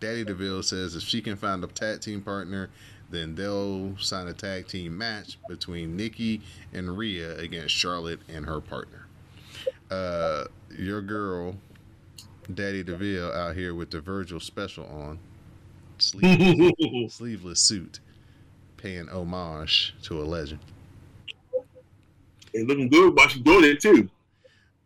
[0.00, 2.70] Daddy DeVille says if she can find a tag team partner,
[3.08, 6.42] then they'll sign a tag team match between Nikki
[6.72, 9.06] and Rhea against Charlotte and her partner.
[9.90, 10.46] Uh,
[10.76, 11.54] your girl,
[12.52, 15.20] Daddy DeVille, out here with the Virgil special on,
[15.98, 16.72] sleeveless,
[17.14, 18.00] sleeveless suit,
[18.76, 20.60] paying homage to a legend.
[22.54, 24.08] And looking good while she's doing it too.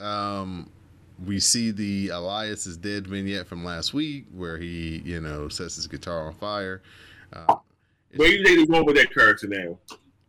[0.05, 0.71] Um,
[1.25, 5.77] we see the Elias is dead vignette from last week where he, you know, sets
[5.77, 6.83] his guitar on fire.
[7.33, 7.57] Uh,
[8.17, 9.79] Where you think going with that character now?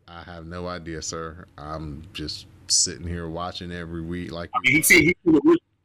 [0.08, 1.46] I have no idea, sir.
[1.58, 4.32] I'm just sitting here watching every week.
[4.32, 5.16] Like I mean, he said he,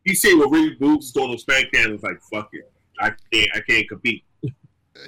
[0.04, 2.70] he said what Ricky Boots is doing on SmackDown is like, fuck it,
[3.00, 4.24] I can't, I can't compete.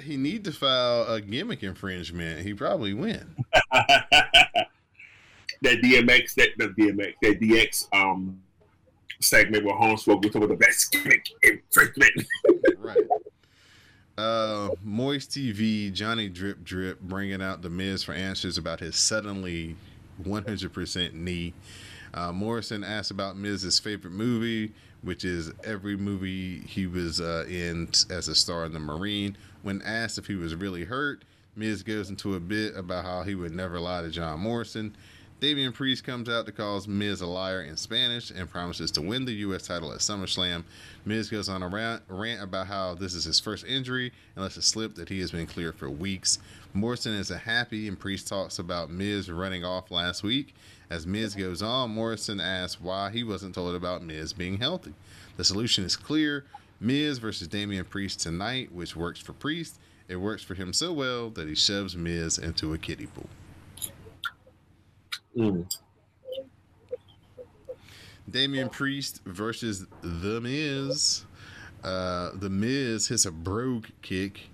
[0.03, 2.41] He need to file a gimmick infringement.
[2.41, 3.35] He probably win.
[3.71, 4.65] that
[5.63, 8.41] DMX, that the DMX, that DX um
[9.21, 12.25] segment where Holmes spoke with some of the best gimmick infringement.
[12.77, 12.97] right.
[14.17, 19.75] Uh, Moist TV, Johnny Drip Drip bringing out the Miz for answers about his suddenly
[20.23, 21.53] 100% knee.
[22.13, 27.89] Uh, Morrison asked about Miz's favorite movie, which is every movie he was uh, in
[28.09, 29.37] as a star in the Marine.
[29.61, 31.23] When asked if he was really hurt,
[31.55, 34.95] Miz goes into a bit about how he would never lie to John Morrison.
[35.39, 39.23] Damian Priest comes out to call Miz a liar in Spanish and promises to win
[39.23, 39.67] the U.S.
[39.67, 40.65] title at SummerSlam.
[41.05, 44.63] Miz goes on a rant, rant about how this is his first injury lets it
[44.63, 46.39] slip that he has been cleared for weeks.
[46.73, 50.53] Morrison is happy, and Priest talks about Miz running off last week.
[50.89, 54.93] As Miz goes on, Morrison asks why he wasn't told about Miz being healthy.
[55.37, 56.45] The solution is clear
[56.79, 59.79] Miz versus Damian Priest tonight, which works for Priest.
[60.07, 63.29] It works for him so well that he shoves Miz into a kiddie pool.
[65.37, 65.77] Mm.
[68.29, 71.25] Damian Priest versus The Miz.
[71.83, 74.49] Uh, the Miz hits a brogue kick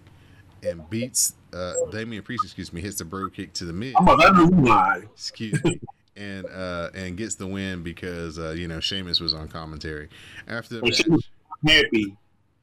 [0.63, 2.43] and beats uh, Damian Priest.
[2.43, 3.93] Excuse me, hits a brogue kick to the Miz.
[3.97, 5.03] I'm about to lie.
[5.13, 5.79] Excuse me.
[6.17, 10.07] And uh, and gets the win because uh, you know Sheamus was on commentary
[10.47, 11.05] after the match.
[11.07, 11.27] was
[11.67, 12.17] happy.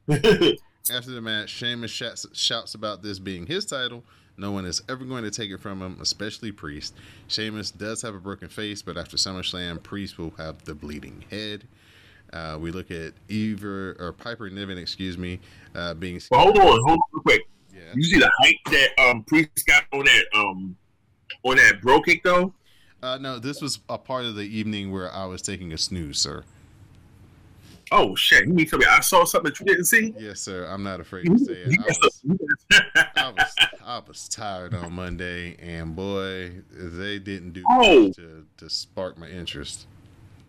[0.91, 4.03] After the match, Sheamus shouts, shouts about this being his title.
[4.35, 6.93] No one is ever going to take it from him, especially Priest.
[7.27, 11.65] Sheamus does have a broken face, but after SummerSlam, Priest will have the bleeding head.
[12.33, 15.39] Uh, we look at Eva or Piper Niven, excuse me,
[15.75, 17.41] uh, being hold on, hold on real quick.
[17.73, 17.81] yeah.
[17.93, 20.75] You see the height that um Priest got on that um
[21.43, 22.53] on that bro kick though?
[23.03, 26.17] Uh, no, this was a part of the evening where I was taking a snooze,
[26.19, 26.43] sir.
[27.91, 28.47] Oh shit!
[28.47, 30.13] You mean tell me I saw something that you didn't see?
[30.17, 30.65] Yes, sir.
[30.67, 31.79] I'm not afraid to say it.
[31.79, 32.21] I was,
[33.15, 38.09] I was, I was tired on Monday, and boy, they didn't do Oh.
[38.13, 39.85] to, to spark my interest.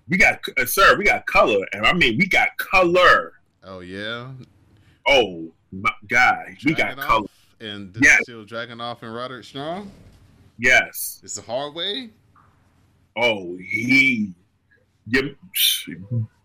[0.08, 3.32] we got uh, sir, we got color, and I mean we got color.
[3.64, 4.28] Oh yeah,
[5.08, 7.26] Oh my god, we got color.
[7.60, 8.22] and Yes.
[8.22, 9.90] still Dragunov and Roderick Strong.
[10.56, 11.20] Yes.
[11.24, 12.10] It's the hard way.
[13.16, 14.32] Oh he,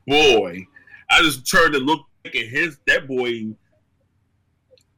[0.08, 0.68] boy.
[1.12, 3.48] I just turned to look at his that boy.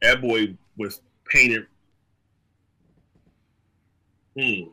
[0.02, 1.66] That boy was painted.
[4.38, 4.70] Hmm.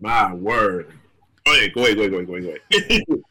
[0.00, 0.92] My word.
[1.46, 2.60] Oh go ahead, go ahead, go ahead, go ahead.
[2.70, 3.02] Go ahead.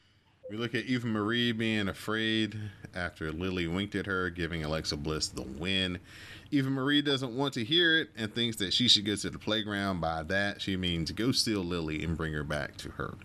[0.50, 2.56] We look at Eva Marie being afraid
[2.94, 6.00] after Lily winked at her, giving Alexa Bliss the win.
[6.52, 9.40] Eva Marie doesn't want to hear it and thinks that she should go to the
[9.40, 10.00] playground.
[10.02, 13.16] By that, she means go steal Lily and bring her back to her.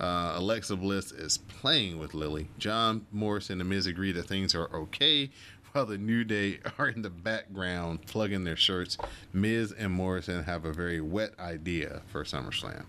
[0.00, 2.48] Uh, Alexa Bliss is playing with Lily.
[2.58, 5.30] John Morrison and Miz agree that things are okay,
[5.72, 8.98] while the New Day are in the background plugging their shirts.
[9.32, 12.84] Miz and Morrison have a very wet idea for SummerSlam.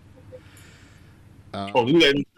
[1.54, 2.29] Uh, Oh, that shirts.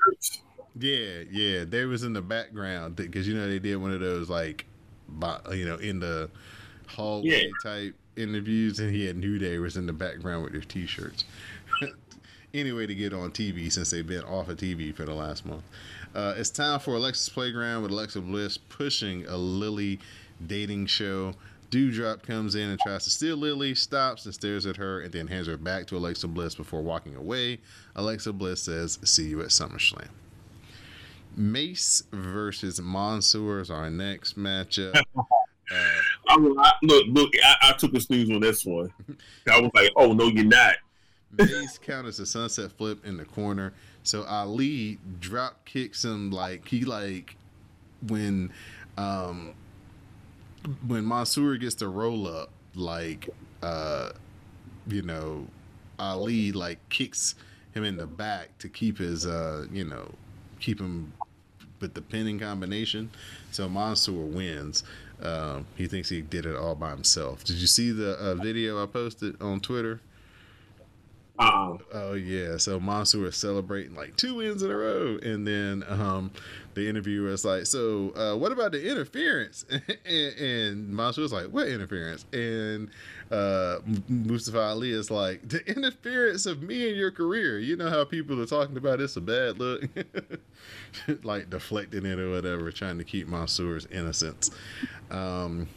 [0.78, 4.28] Yeah, yeah, they was in the background because you know they did one of those
[4.30, 4.64] like,
[5.52, 6.30] you know, in the
[6.88, 7.50] hallway Yeah.
[7.62, 11.24] type interviews, and he had New Day was in the background with their T-shirts.
[12.54, 15.62] anyway, to get on TV since they've been off of TV for the last month.
[16.14, 19.98] Uh, it's time for Alexa's Playground with Alexa Bliss pushing a Lily
[20.46, 21.32] dating show.
[21.70, 25.26] Dewdrop comes in and tries to steal Lily, stops and stares at her, and then
[25.26, 27.60] hands her back to Alexa Bliss before walking away.
[27.96, 30.08] Alexa Bliss says, See you at SummerSlam.
[31.36, 34.94] Mace versus Mansoor is our next matchup.
[35.16, 35.22] Uh,
[36.28, 38.92] I, I, look, look, I, I took a snooze on this one.
[39.50, 40.76] I was like, oh no, you're not.
[41.32, 43.72] Mace counters a sunset flip in the corner.
[44.02, 47.36] So Ali drop kicks him like he like
[48.08, 48.52] when
[48.98, 49.54] um
[50.86, 53.30] when Mansoor gets the roll up, like
[53.62, 54.10] uh
[54.86, 55.46] you know,
[55.98, 57.34] Ali like kicks
[57.72, 60.12] him in the back to keep his uh, you know,
[60.60, 61.12] keep him
[61.82, 63.10] with the pinning combination.
[63.50, 64.84] So Mansoor wins.
[65.20, 67.44] Um, he thinks he did it all by himself.
[67.44, 70.00] Did you see the uh, video I posted on Twitter?
[71.38, 75.84] Uh, Oh yeah, so Mansoor is celebrating like two wins in a row, and then
[75.88, 76.30] um,
[76.74, 81.46] the interviewer is like, "So, uh, what about the interference?" and, and Mansoor was like,
[81.46, 82.90] "What interference?" And
[83.32, 87.58] uh, Mustafa Ali is like, "The interference of me in your career.
[87.58, 89.84] You know how people are talking about it's a bad look,
[91.22, 94.50] like deflecting it or whatever, trying to keep Mansoor's innocence."
[95.10, 95.68] Um,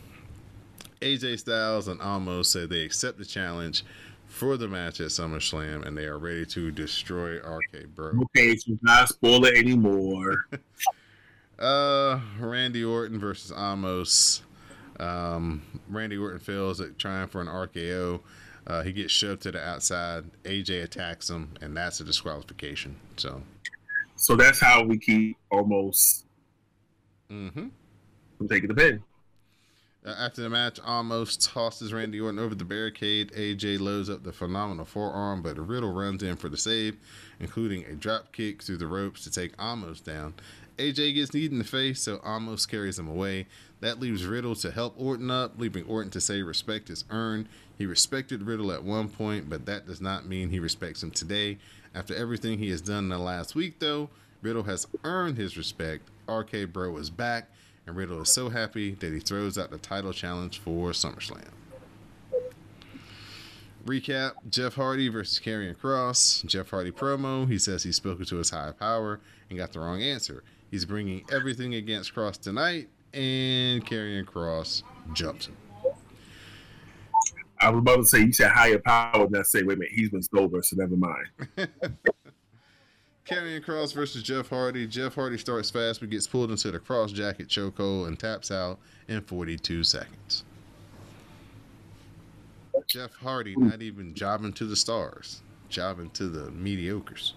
[1.01, 3.83] AJ Styles and Omos said they accept the challenge
[4.27, 8.23] for the match at SummerSlam and they are ready to destroy RK Bro.
[8.23, 10.47] okay, so not spoil it anymore.
[11.57, 14.41] Uh, Randy Orton versus Omos.
[14.99, 18.21] Um, Randy Orton fails at trying for an RKO.
[18.67, 20.25] Uh, he gets shoved to the outside.
[20.43, 22.95] AJ attacks him, and that's a disqualification.
[23.17, 23.41] So,
[24.15, 26.23] so that's how we keep Omos
[27.29, 27.67] mm-hmm.
[28.37, 29.03] from taking the pin.
[30.05, 33.31] Uh, after the match, Omos tosses Randy Orton over the barricade.
[33.31, 36.97] AJ loads up the phenomenal forearm, but Riddle runs in for the save,
[37.39, 40.35] including a drop kick through the ropes to take Omos down.
[40.77, 43.47] AJ gets kneed in the face, so Omos carries him away.
[43.79, 47.47] That leaves Riddle to help Orton up, leaving Orton to say respect is earned.
[47.77, 51.57] He respected Riddle at one point, but that does not mean he respects him today.
[51.93, 54.09] After everything he has done in the last week, though,
[54.41, 56.09] Riddle has earned his respect.
[56.27, 57.49] RK Bro is back,
[57.87, 61.49] and Riddle is so happy that he throws out the title challenge for SummerSlam.
[63.85, 66.43] Recap Jeff Hardy versus Karrion Kross.
[66.45, 67.47] Jeff Hardy promo.
[67.47, 69.19] He says he's spoken to his high power
[69.49, 70.43] and got the wrong answer.
[70.71, 75.55] He's bringing everything against Kross tonight, and Karrion Kross jumps him.
[77.61, 79.93] I was about to say you said higher power, and I say, wait a minute,
[79.93, 81.27] he's been sober, so never mind.
[83.25, 84.85] Karrion Kross versus Jeff Hardy.
[84.85, 88.77] Jeff Hardy starts fast but gets pulled into the Kross Jacket chokehold and taps out
[89.07, 90.43] in 42 seconds.
[92.87, 97.33] Jeff Hardy not even jobbing to the stars, jobbing to the mediocres.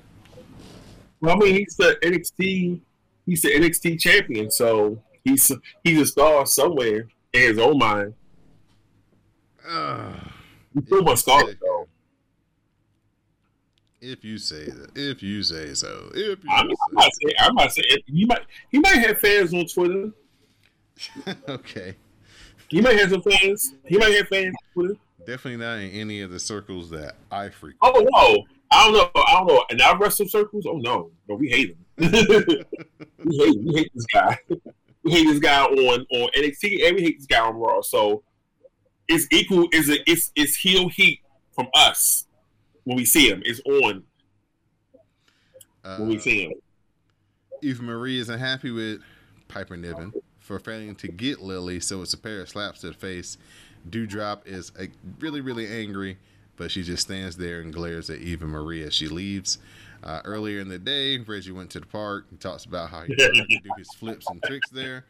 [1.21, 2.81] Well, I mean, he's the NXT,
[3.29, 5.53] he's the NXT champion, so he's
[5.85, 8.15] he's a star somewhere in his own mind.
[9.69, 10.15] Ugh.
[10.75, 11.89] He's still my star, though.
[14.01, 17.55] if you say that, if you say so, if you I'm, I'm not saying, I'm
[17.55, 20.11] not saying he might he might have fans on Twitter.
[21.49, 21.95] okay,
[22.69, 23.75] He might have some fans.
[23.85, 24.95] He might have fans on Twitter.
[25.27, 27.79] definitely not in any of the circles that I frequent.
[27.83, 29.23] Oh no, I don't know.
[29.23, 29.65] I don't know.
[29.71, 31.85] In our wrestling circles, oh no, no, we hate him.
[33.25, 34.39] we hate we hate this guy.
[35.05, 37.81] We hate this guy on on NXT, and we hate this guy on Raw.
[37.81, 38.25] So
[39.07, 39.67] it's equal.
[39.73, 40.01] Is it?
[40.07, 41.21] It's it's heel heat
[41.55, 42.27] from us
[42.85, 43.41] when we see him.
[43.47, 44.03] It's on
[45.97, 46.53] when we Uh, see him.
[47.63, 49.01] Eva Marie isn't happy with
[49.47, 52.95] Piper Niven for failing to get Lily, so it's a pair of slaps to the
[52.95, 53.39] face.
[53.89, 54.87] Dewdrop is uh,
[55.21, 56.19] really, really angry,
[56.57, 59.59] but she just stands there and glares at Eva Marie as she leaves.
[60.03, 63.15] Uh, earlier in the day, Reggie went to the park and talks about how he
[63.17, 65.05] learned to do his flips and tricks there.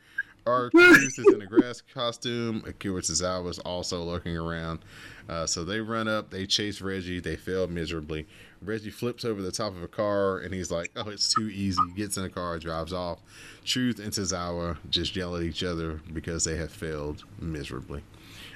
[0.47, 2.62] our is in a grass costume.
[2.66, 4.80] Akira Tozawa is also lurking around.
[5.28, 8.26] Uh, so they run up, they chase Reggie, they fail miserably.
[8.62, 11.80] Reggie flips over the top of a car and he's like, Oh, it's too easy.
[11.97, 13.18] Gets in the car, drives off.
[13.64, 18.03] Truth and Tozawa just yell at each other because they have failed miserably.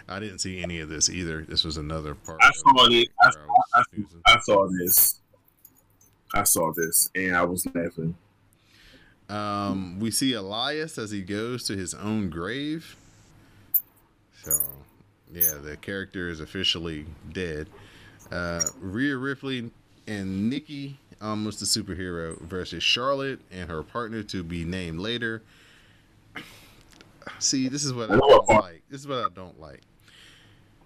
[0.09, 1.43] I didn't see any of this either.
[1.43, 2.41] This was another part.
[2.43, 3.09] I of saw it.
[3.21, 3.37] I, was
[3.75, 3.83] I.
[4.27, 5.22] I saw this.
[6.35, 8.17] I saw this, and I was laughing.
[9.29, 12.97] Um, we see Elias as he goes to his own grave.
[14.43, 14.53] So,
[15.33, 17.69] yeah, the character is officially dead.
[18.31, 19.71] Uh, Rhea Ripley
[20.07, 25.43] and Nikki, almost a superhero, versus Charlotte and her partner to be named later.
[27.39, 28.83] See, this is what I don't like.
[28.91, 29.83] This is what I don't like.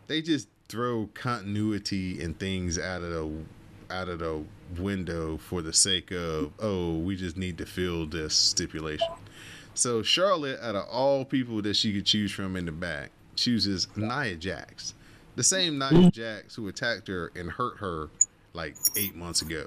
[0.06, 3.30] They just throw continuity and things out of the
[3.90, 4.42] out of the
[4.78, 9.08] window for the sake of oh we just need to fill this stipulation.
[9.74, 13.88] So charlotte out of all people that she could choose from in the back chooses
[13.96, 14.94] nia jax.
[15.36, 16.12] The same nia mm.
[16.12, 18.08] jax who attacked her and hurt her
[18.54, 19.66] like eight months ago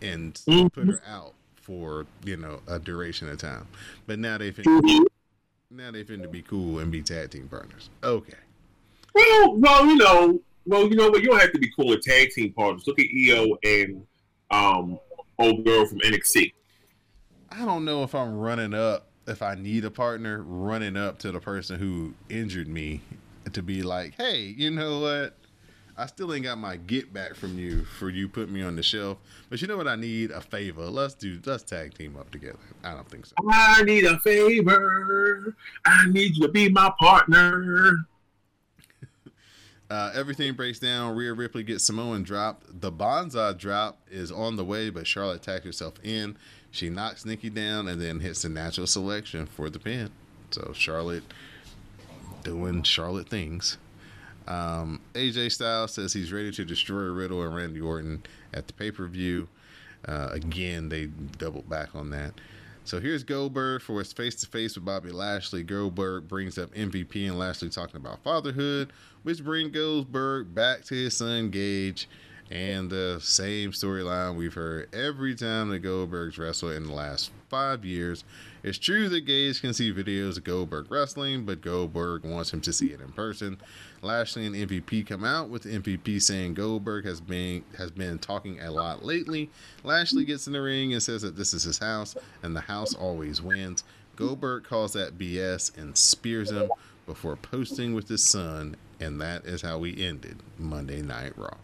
[0.00, 0.68] and mm-hmm.
[0.68, 3.66] put her out for you know a duration of time.
[4.06, 5.76] But now they finna, mm-hmm.
[5.76, 7.88] now they finna be cool and be tag team partners.
[8.02, 8.34] Okay.
[9.14, 11.22] Well, well, you know, well, you know what?
[11.22, 12.84] You don't have to be cool with tag team partners.
[12.86, 14.06] Look at Io and
[14.50, 14.98] um,
[15.38, 16.52] old girl from NXT.
[17.50, 21.32] I don't know if I'm running up if I need a partner, running up to
[21.32, 23.00] the person who injured me
[23.52, 25.34] to be like, hey, you know what?
[25.96, 28.82] I still ain't got my get back from you for you put me on the
[28.82, 29.18] shelf.
[29.50, 30.30] But you know what I need?
[30.30, 30.86] A favor.
[30.86, 32.58] Let's do let's tag team up together.
[32.82, 33.34] I don't think so.
[33.50, 35.54] I need a favor.
[35.84, 38.06] I need you to be my partner.
[39.92, 41.14] Uh, everything breaks down.
[41.14, 42.80] Rhea Ripley gets Samoan dropped.
[42.80, 46.38] The Banzai drop is on the way, but Charlotte tacks herself in.
[46.70, 50.08] She knocks Nikki down and then hits the natural selection for the pin.
[50.50, 51.24] So Charlotte
[52.42, 53.76] doing Charlotte things.
[54.48, 58.22] Um, AJ Styles says he's ready to destroy Riddle and Randy Orton
[58.54, 59.46] at the pay per view.
[60.08, 62.32] Uh, again, they doubled back on that.
[62.84, 65.62] So here's Goldberg for his face to face with Bobby Lashley.
[65.62, 71.16] Goldberg brings up MVP and Lashley talking about fatherhood, which brings Goldberg back to his
[71.16, 72.08] son Gage
[72.50, 77.84] and the same storyline we've heard every time the Goldbergs wrestle in the last five
[77.84, 78.24] years.
[78.62, 82.72] It's true that Gage can see videos of Goldberg wrestling, but Goldberg wants him to
[82.72, 83.58] see it in person.
[84.02, 88.70] Lashley and MVP come out with MVP saying Goldberg has been has been talking a
[88.70, 89.48] lot lately.
[89.84, 92.94] Lashley gets in the ring and says that this is his house and the house
[92.94, 93.84] always wins.
[94.16, 96.68] Goldberg calls that BS and spears him
[97.06, 101.56] before posting with his son, and that is how we ended Monday Night Raw.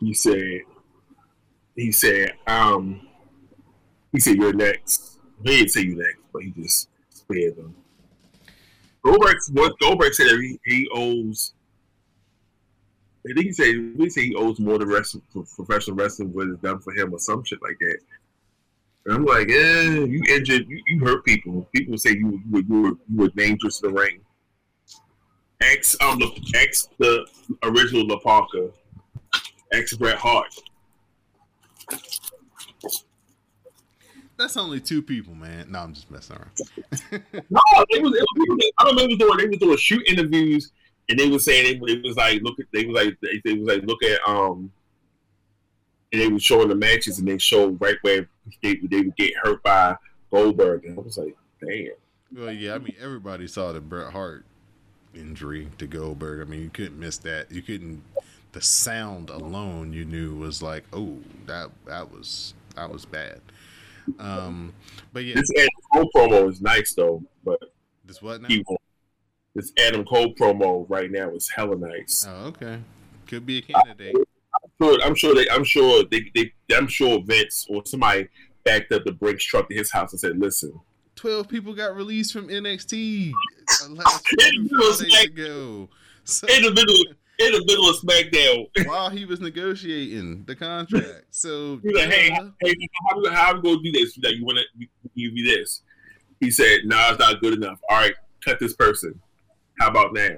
[0.00, 0.60] He said,
[1.76, 3.08] he said, um,
[4.12, 5.18] he said, you're next.
[5.44, 7.74] He didn't say you next, but he just spared them.
[9.04, 11.54] Goldberg, what Goldberg said that he, he owes,
[13.28, 15.22] I think he said, he said he owes more to wrestling,
[15.54, 17.98] professional wrestling what is done for him or some shit like that.
[19.06, 21.66] And I'm like, eh, you injured, you, you hurt people.
[21.74, 24.20] People say you, you, were, you, were, you were dangerous to the ring.
[25.60, 27.26] Ex, um, the, ex the
[27.64, 28.70] original La Parka,
[29.72, 30.54] ex Bret Hart.
[34.38, 35.70] That's only two people, man.
[35.70, 36.50] No, I'm just messing around.
[37.50, 37.60] No,
[37.90, 40.70] they was, it was I remember doing they was doing shoot interviews
[41.08, 43.58] and they was saying it, it was like look at they was like they, they
[43.58, 44.70] was like look at um
[46.12, 48.28] and they was showing the matches and they showed right where
[48.62, 49.96] they, they would get hurt by
[50.30, 51.90] Goldberg and I was like damn
[52.34, 54.44] Well, yeah, I mean, everybody saw the Bret Hart
[55.14, 56.46] injury to Goldberg.
[56.46, 57.50] I mean, you couldn't miss that.
[57.50, 58.02] You couldn't.
[58.52, 63.40] The sound alone, you knew was like, oh, that that was that was bad.
[64.18, 64.72] Um,
[65.12, 67.60] but yeah, this Adam Cole promo is nice though but
[68.04, 68.48] this what now?
[69.54, 72.26] this Adam Cole promo right now is hella nice.
[72.28, 72.78] Oh, okay.
[73.26, 74.16] Could be a candidate.
[74.80, 78.28] Sure, I'm sure they I'm sure they, they I'm sure Vince or somebody
[78.64, 80.78] backed up the Brinks truck to his house and said listen
[81.16, 83.32] Twelve people got released from NXT
[83.90, 85.88] last few Fridays ago.
[86.24, 86.94] So, in the middle
[87.38, 88.86] in the middle of SmackDown.
[88.86, 92.74] while he was negotiating the contract, so He's like, hey, uh, hey,
[93.08, 94.16] how, how, how we gonna do this?
[94.22, 94.86] That you want to
[95.16, 95.82] give me this?
[96.40, 97.80] He said, "No, nah, it's not good enough.
[97.88, 99.20] All right, cut this person.
[99.80, 100.36] How about now?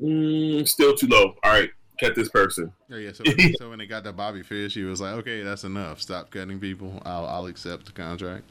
[0.00, 1.34] Mm, still too low.
[1.42, 2.72] All right, cut this person.
[2.90, 3.24] Oh, yeah, so,
[3.58, 6.00] so when they got to Bobby Fish, he was like, "Okay, that's enough.
[6.00, 7.02] Stop cutting people.
[7.04, 8.44] I'll I'll accept the contract."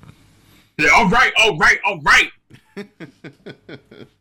[0.77, 2.29] Yeah, all right, all right, all right.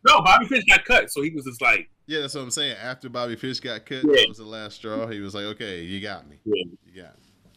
[0.05, 2.75] No, Bobby Fish got cut, so he was just like, yeah, that's what I'm saying.
[2.81, 4.21] After Bobby Fish got cut, Yeah.
[4.21, 5.07] that was the last straw.
[5.07, 6.37] He was like, "Okay, you got me.
[6.45, 6.63] yeah,
[6.93, 7.15] You got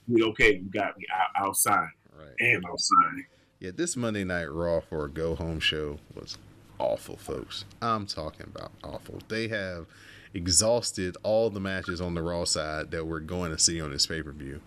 [0.09, 1.07] me." "Okay, you got me.
[1.12, 1.91] I, I'll sign.
[2.16, 2.29] Right.
[2.39, 3.27] Damn, I'll sign."
[3.61, 6.37] Yeah, this Monday Night Raw for a go home show was
[6.79, 7.65] awful, folks.
[7.81, 9.20] I'm talking about awful.
[9.29, 9.87] They have
[10.35, 14.07] exhausted all the matches on the Raw side that we're going to see on this
[14.07, 14.61] pay per view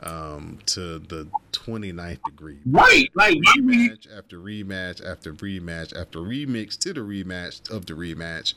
[0.00, 2.58] um, to the 29th degree.
[2.64, 8.54] Right, like Rematch after rematch after rematch after remix to the rematch of the rematch.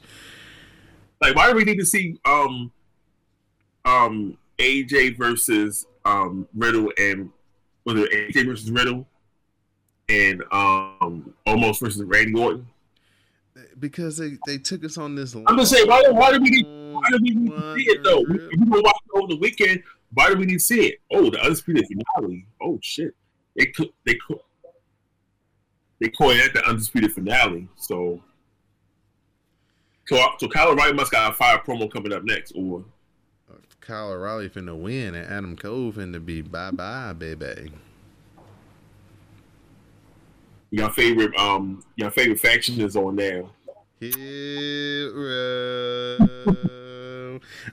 [1.21, 2.71] Like why do we need to see um
[3.85, 7.29] um AJ versus um Riddle and
[7.85, 9.07] was it AJ versus Riddle
[10.09, 12.67] and um Omos versus Randy Orton?
[13.79, 15.35] Because they, they took us on this.
[15.35, 18.03] I'm just saying why why do we need why do we need to see it
[18.03, 18.21] though?
[18.27, 19.83] We, we gonna watch it over the weekend.
[20.13, 20.95] Why do we need to see it?
[21.11, 22.45] Oh, the undisputed finale.
[22.61, 23.15] Oh shit,
[23.55, 23.71] they
[24.05, 24.17] they
[25.99, 27.69] they coined that the undisputed finale.
[27.77, 28.21] So.
[30.07, 32.83] So, so Kyle O'Reilly must got a fire promo coming up next, or
[33.79, 37.71] Kyle O'Reilly finna win and Adam Cole finna be bye bye, baby.
[40.71, 43.43] your favorite um your favorite faction is on there.
[43.99, 44.17] Hero.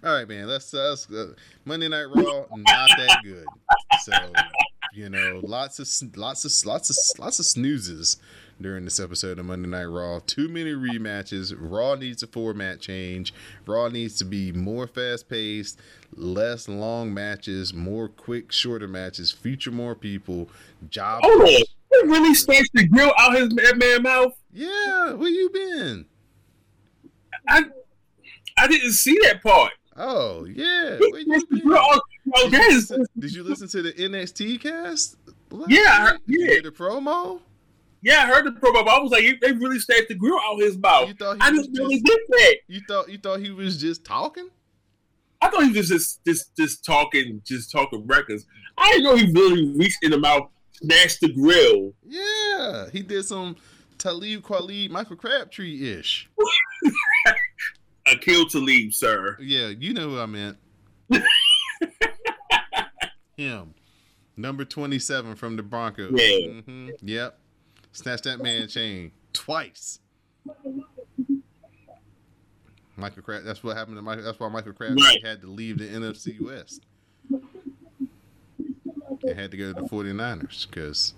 [0.05, 0.47] All right, man.
[0.47, 1.33] Let's, uh, let's uh,
[1.65, 2.45] Monday Night Raw.
[2.51, 3.47] Not that good.
[4.03, 4.13] So
[4.99, 8.17] you know, lots of lots of lots of lots of snoozes
[8.61, 10.19] during this episode of Monday Night Raw.
[10.27, 11.55] Too many rematches.
[11.57, 13.33] Raw needs a format change.
[13.65, 15.79] Raw needs to be more fast paced,
[16.17, 19.31] less long matches, more quick, shorter matches.
[19.31, 20.51] Feature more people.
[20.91, 21.23] Job.
[21.25, 21.63] On, they
[22.05, 24.33] really starts to grill out his man mouth.
[24.53, 26.07] Yeah, where you been?
[27.49, 27.67] I
[28.57, 29.75] I didn't see that part.
[29.97, 31.63] Oh yeah, where you been?
[31.67, 32.01] Oh,
[32.35, 35.17] Did you, listen, did you listen to the NXT cast?
[35.51, 36.21] last Yeah, I heard-?
[36.27, 36.61] You yeah.
[36.63, 37.41] the promo?
[38.03, 38.23] yeah.
[38.23, 38.85] I heard the promo.
[38.85, 41.09] but I was like, they really stabbed the grill out his mouth.
[41.09, 42.57] You thought he I really get that.
[42.67, 44.49] You thought you thought he was just talking?
[45.41, 48.47] I thought he was just just just talking, just talking records.
[48.77, 51.93] I didn't know he really reached in the mouth, snatched the grill.
[52.05, 53.57] Yeah, he did some
[53.99, 56.29] Talib Kweli, Michael Crabtree ish.
[58.07, 59.37] Aqib Talib, sir.
[59.41, 60.57] Yeah, you know who I meant.
[63.39, 63.73] Him,
[64.37, 66.13] number twenty-seven from the Broncos.
[66.15, 66.61] Yeah.
[66.61, 67.39] hmm Yep,
[67.93, 70.01] snatched that man chain twice.
[72.97, 73.45] Michael Crab.
[73.45, 74.25] That's what happened to Michael.
[74.25, 75.25] That's why Michael Crabtree Right.
[75.25, 76.83] had to leave the NFC West.
[79.23, 81.15] They had to go to the 49ers because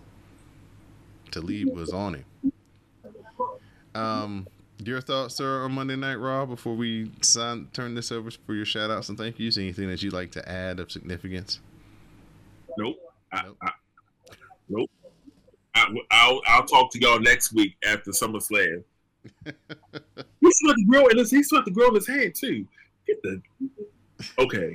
[1.30, 2.24] Talib was on him.
[3.94, 4.46] Um,
[4.84, 8.64] your thoughts, sir, on Monday Night Raw before we sign, turn this over for your
[8.66, 9.56] shout outs and thank yous?
[9.56, 11.60] Anything that you'd like to add of significance?
[12.80, 12.96] Nope.
[13.32, 13.56] I, Nope.
[13.62, 13.70] I,
[14.68, 14.90] nope.
[15.74, 18.82] I, I'll I'll talk to y'all next week after SummerSlam.
[19.44, 22.66] he swept the grill in his he swept the grill in his hand too.
[23.06, 23.40] Get the
[24.38, 24.74] okay.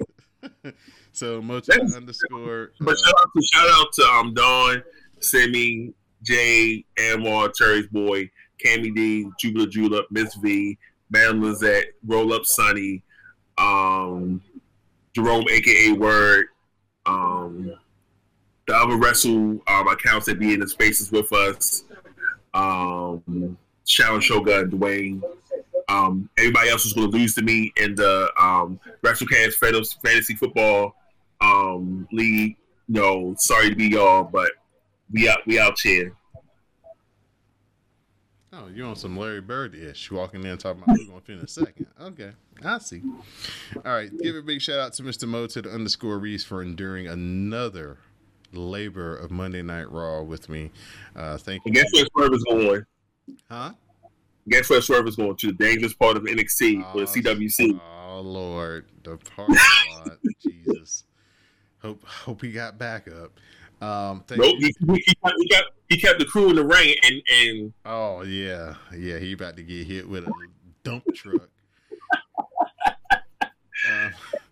[1.11, 2.71] So, Mocha That's- underscore.
[2.81, 4.83] But uh, shout out to shout out to um Dawn,
[5.21, 8.29] Simi, Jay, Amar, Terry's boy,
[8.63, 10.77] Cammy D, Jubila Julep, Miss V,
[11.09, 13.01] Madam Lizette, Roll Up Sunny,
[13.57, 14.41] um,
[15.15, 16.47] Jerome, aka Word,
[17.05, 17.71] um,
[18.67, 21.83] the other wrestle um, accounts that be in the spaces with us,
[22.53, 25.21] um, Sharon Shogun, Dwayne.
[25.87, 29.53] Um, everybody else was going to lose to me in the um, WrestleCast
[30.03, 30.95] Fantasy Football
[31.41, 32.57] um, League.
[32.87, 34.51] No, sorry to be y'all, but
[35.11, 36.15] we out we out here.
[38.53, 41.39] Oh, you on some Larry Bird ish walking in talking about who's going to in
[41.39, 41.87] a second.
[41.99, 42.31] Okay,
[42.63, 43.01] I see.
[43.75, 45.27] All right, give a big shout out to Mr.
[45.27, 47.97] Mo to the underscore Reese for enduring another
[48.59, 50.71] labor of Monday Night Raw with me.
[51.15, 51.71] Uh, thank you.
[51.71, 52.85] Guess where Swerve is going?
[53.49, 53.73] Huh?
[54.47, 55.47] Guess where Swerve is going to?
[55.47, 57.79] The dangerous part of NXT or the CWC.
[57.81, 60.17] Oh Lord, the parking lot.
[60.41, 61.05] Jesus.
[61.81, 63.31] Hope hope he got backup.
[63.81, 64.71] Um, thank Nope, you.
[64.87, 68.21] he, he, kept, he, kept, he kept the crew in the ring, and and Oh
[68.21, 69.17] yeah, yeah.
[69.19, 70.31] He about to get hit with a
[70.83, 71.49] dump truck.
[73.11, 74.09] Uh,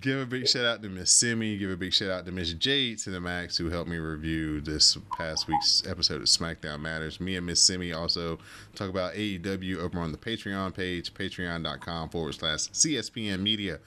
[0.00, 1.56] give a big shout out to Miss Simi.
[1.56, 4.60] Give a big shout out to Miss Jade to the Max who helped me review
[4.60, 7.20] this past week's episode of SmackDown Matters.
[7.20, 8.38] Me and Miss Simi also
[8.74, 13.78] talk about AEW over on the Patreon page, patreon.com forward slash CSPN Media.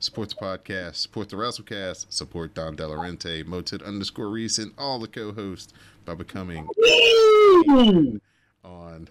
[0.00, 5.06] Support the podcast, support the WrestleCast, support Don Delarente, Moted underscore Reese, and all the
[5.06, 5.72] co-hosts
[6.04, 6.66] by becoming
[8.64, 9.08] on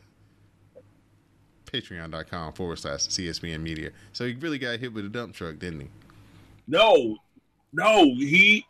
[1.65, 3.91] patreon.com forward slash CSPN Media.
[4.11, 5.87] So he really got hit with a dump truck, didn't he?
[6.67, 7.17] No,
[7.73, 8.65] no, he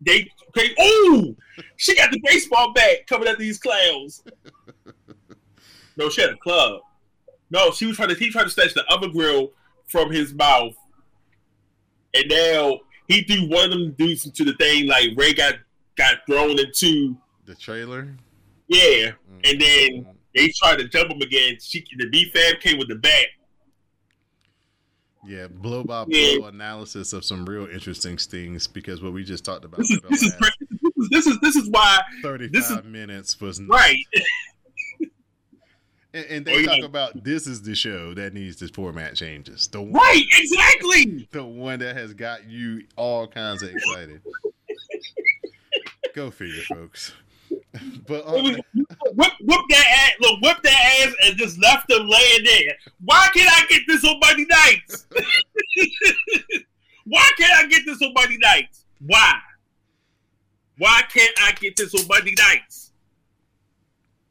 [0.00, 0.74] they okay.
[0.78, 1.34] Oh,
[1.76, 4.22] she got the baseball bat coming at these clowns.
[5.96, 6.80] No, she had a club.
[7.50, 9.52] No, she was trying to he tried to snatch the other grill
[9.86, 10.72] from his mouth,
[12.14, 15.54] and now he threw one of them dudes into the thing like Ray got
[15.96, 17.16] got thrown into.
[17.44, 18.14] The trailer?
[18.68, 19.50] Yeah, Mm.
[19.50, 21.56] and then they tried to jump him again.
[21.60, 23.26] She the B Fab came with the bat.
[25.26, 26.38] Yeah, blow by Yeah.
[26.38, 30.00] blow analysis of some real interesting things because what we just talked about This is
[30.08, 30.52] this is this
[30.96, 33.96] is this is, this is why 35 this is- minutes was right.
[36.12, 36.66] And, and Oh, they yeah.
[36.66, 39.68] talk about this is the show that needs the format changes.
[39.68, 41.28] The one, Right, exactly.
[41.32, 44.20] the one that has got you all kinds of excited.
[46.16, 47.12] Go figure, folks.
[48.06, 48.62] But was, um,
[49.14, 52.74] whip, whip that ass, look, whip that ass, and just left them laying there.
[53.04, 55.06] Why can't I get this on Monday nights?
[57.04, 58.84] Why can't I get this on Monday nights?
[59.06, 59.34] Why?
[60.78, 62.92] Why can't I get this on Monday nights?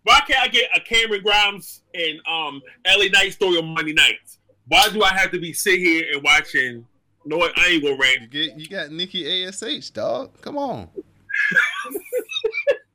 [0.03, 4.39] Why can't I get a Cameron Grimes and um LA Knight story on Monday nights?
[4.67, 6.85] Why do I have to be sit here and watching?
[7.25, 7.41] You know?
[7.55, 10.41] I ain't gonna you get you got Nikki Ash, dog.
[10.41, 10.89] Come on.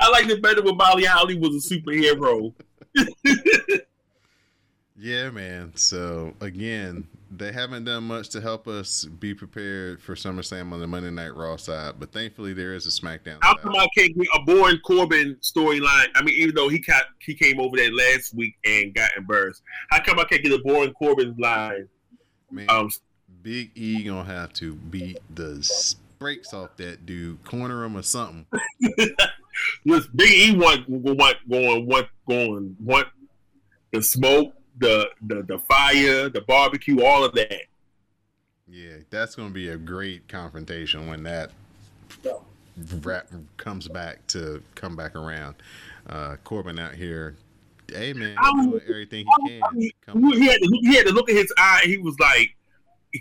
[0.00, 2.52] I liked it better when Molly Holly was a superhero.
[5.02, 5.72] Yeah, man.
[5.74, 10.86] So again, they haven't done much to help us be prepared for SummerSlam on the
[10.86, 13.40] Monday Night Raw side, but thankfully there is a SmackDown.
[13.40, 16.06] Come I can't get a boring Corbin storyline?
[16.14, 19.62] I mean, even though he got he came over there last week and got embarrassed,
[19.90, 21.88] how come I can't get a boring Corbin line?
[22.52, 22.88] Man, Um,
[23.42, 25.68] Big E gonna have to beat the
[26.20, 28.46] brakes off that dude, corner him or something.
[29.84, 33.08] This Big E want want going want going want
[33.92, 37.62] the smoke, the the the fire, the barbecue, all of that.
[38.68, 41.50] Yeah, that's gonna be a great confrontation when that
[43.02, 45.56] rap comes back to come back around.
[46.08, 47.36] Uh, Corbin out here,
[47.88, 50.20] hey man, doing everything he I can.
[50.20, 51.82] mean, he had, to, he had to look at his eye.
[51.84, 52.56] He was like,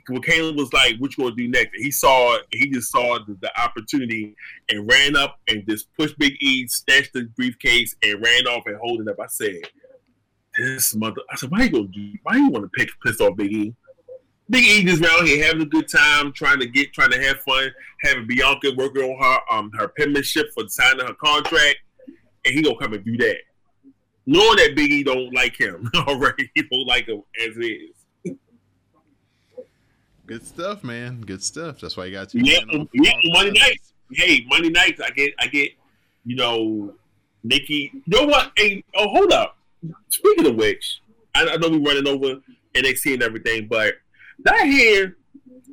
[0.08, 3.38] when Caleb was like, "What you gonna do next?" He saw, he just saw the,
[3.42, 4.36] the opportunity
[4.70, 8.78] and ran up and just pushed Big E, snatched the briefcase, and ran off and
[8.78, 9.20] holding up.
[9.20, 9.62] I said,
[10.58, 12.14] "This mother." I said, "Why you gonna do?
[12.24, 13.74] Why you want to pick piss off Big E?"
[14.50, 17.40] Big E just around here having a good time, trying to get, trying to have
[17.42, 17.72] fun,
[18.04, 21.78] having Bianca working on her um her penmanship for signing her contract,
[22.46, 23.38] and he gonna come and do that
[24.26, 28.01] knowing that Big E don't like him already, he don't like him as is.
[30.32, 31.20] Good stuff, man.
[31.20, 31.82] Good stuff.
[31.82, 32.40] That's why you got to.
[32.40, 32.60] Yeah,
[32.94, 33.12] yeah.
[33.34, 35.72] Monday nights, hey, Monday nights, I get, I get,
[36.24, 36.94] you know,
[37.44, 37.92] Nikki.
[37.94, 38.54] You know what?
[38.56, 39.58] Hey, oh, hold up.
[40.08, 41.02] Speaking of which,
[41.36, 42.40] I, I know we're running over
[42.74, 43.96] NXT and everything, but
[44.46, 45.18] did I hear?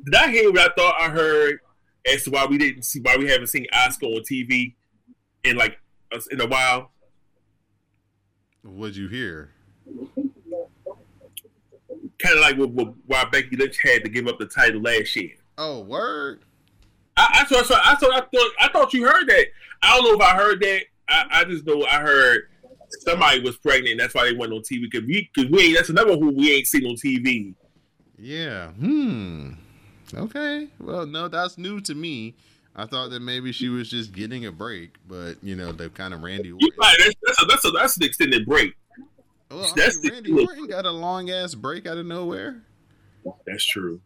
[0.03, 1.61] Did I hear what I thought I heard
[2.05, 4.73] as to why we didn't see why we haven't seen Asuka on TV
[5.45, 5.79] in like
[6.13, 6.91] us- in a while?
[8.63, 9.51] What'd you hear?
[12.21, 15.15] Kind of like what, what, why Becky Lynch had to give up the title last
[15.15, 15.31] year.
[15.57, 16.41] Oh, word.
[17.15, 19.47] I, I, thought, I, thought, I thought I thought you heard that.
[19.81, 20.81] I don't know if I heard that.
[21.09, 22.49] I, I just know I heard
[22.89, 23.91] somebody was pregnant.
[23.91, 25.75] And that's why they went on TV because we because we ain't.
[25.75, 27.53] That's another who we ain't seen on TV.
[28.17, 28.69] Yeah.
[28.69, 29.51] Hmm.
[30.13, 30.67] Okay.
[30.79, 32.35] Well, no, that's new to me.
[32.75, 36.13] I thought that maybe she was just getting a break, but you know, the kind
[36.13, 36.69] of Randy You Orton.
[36.79, 38.73] right, that's that's a, that's, a, that's an extended break.
[39.51, 42.63] Well, I that's mean, Randy Orton got a long ass break out of nowhere.
[43.47, 43.99] That's true.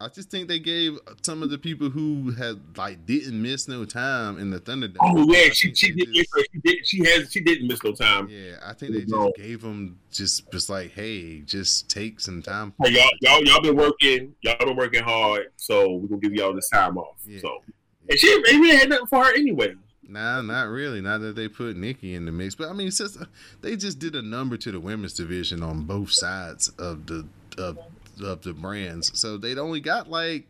[0.00, 3.84] I just think they gave some of the people who had like didn't miss no
[3.84, 4.96] time in the Thunderdome.
[5.00, 8.28] Oh yeah, she she did, just- she did she has she didn't miss no time.
[8.28, 9.32] Yeah, I think they just No.
[9.36, 12.74] gave them just just like, hey, just take some time.
[12.82, 16.54] Hey, y'all y'all y'all been working y'all been working hard, so we're gonna give y'all
[16.54, 17.16] this time off.
[17.24, 17.40] Yeah.
[17.40, 17.62] So
[18.08, 19.74] and she ain't really had nothing for her anyway.
[20.08, 21.00] Nah, not really.
[21.00, 23.16] Not that they put Nikki in the mix, but I mean, since
[23.60, 27.26] they just did a number to the women's division on both sides of the
[27.58, 27.78] of,
[28.22, 30.46] of the brands, so they'd only got like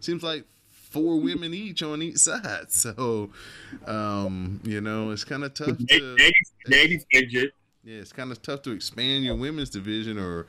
[0.00, 2.66] seems like four women each on each side.
[2.70, 3.30] So,
[3.86, 6.16] um, you know, it's kind of tough to
[6.68, 7.52] Natty's injured.
[7.84, 10.46] yeah, it's kind of tough to expand your women's division or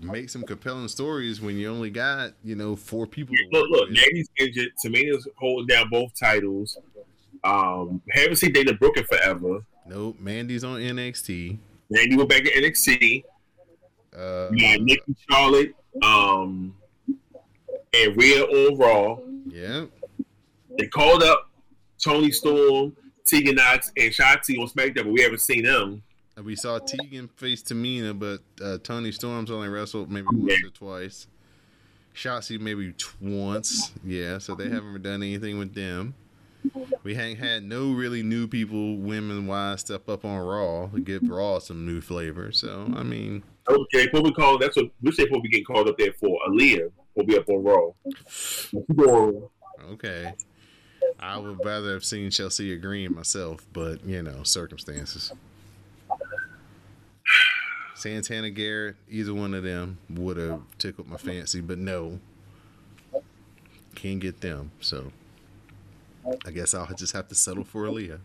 [0.00, 3.34] make some compelling stories when you only got you know four people.
[3.52, 3.90] Look, look.
[3.90, 4.72] Natty's injured.
[4.84, 6.78] Tamina's holding down both titles.
[7.42, 9.64] Um, haven't seen Dana Brooke in forever.
[9.86, 11.58] Nope, Mandy's on NXT.
[11.90, 13.24] Randy went back to NXT.
[14.16, 16.74] Uh, You got Nikki Charlotte, um,
[17.92, 19.18] and Rhea on Raw.
[19.48, 19.84] yeah.
[20.78, 21.48] They called up
[22.02, 22.96] Toni Storm,
[23.26, 26.02] Tegan Nox, and Shotzi on SmackDown, but we haven't seen them.
[26.36, 30.70] And We saw Tegan face Tamina, but uh, Toni Storm's only wrestled maybe once or
[30.70, 31.26] twice.
[32.16, 34.38] Shotzi maybe once, yeah.
[34.38, 36.14] So they haven't done anything with them.
[37.02, 41.28] We ain't had no really new people, women wise, step up on Raw to give
[41.28, 42.52] Raw some new flavor.
[42.52, 45.96] So I mean, Okay, what we call that's what which they probably getting called up
[45.96, 46.38] there for.
[46.48, 47.90] Aliyah will be up on Raw.
[49.92, 50.32] Okay.
[51.20, 55.32] I would rather have seen Chelsea Green myself, but you know, circumstances.
[57.94, 62.20] Santana Garrett, either one of them would have tickled my fancy, but no,
[63.94, 64.72] can't get them.
[64.80, 65.12] So
[66.46, 68.18] I guess I'll just have to settle for Aliyah.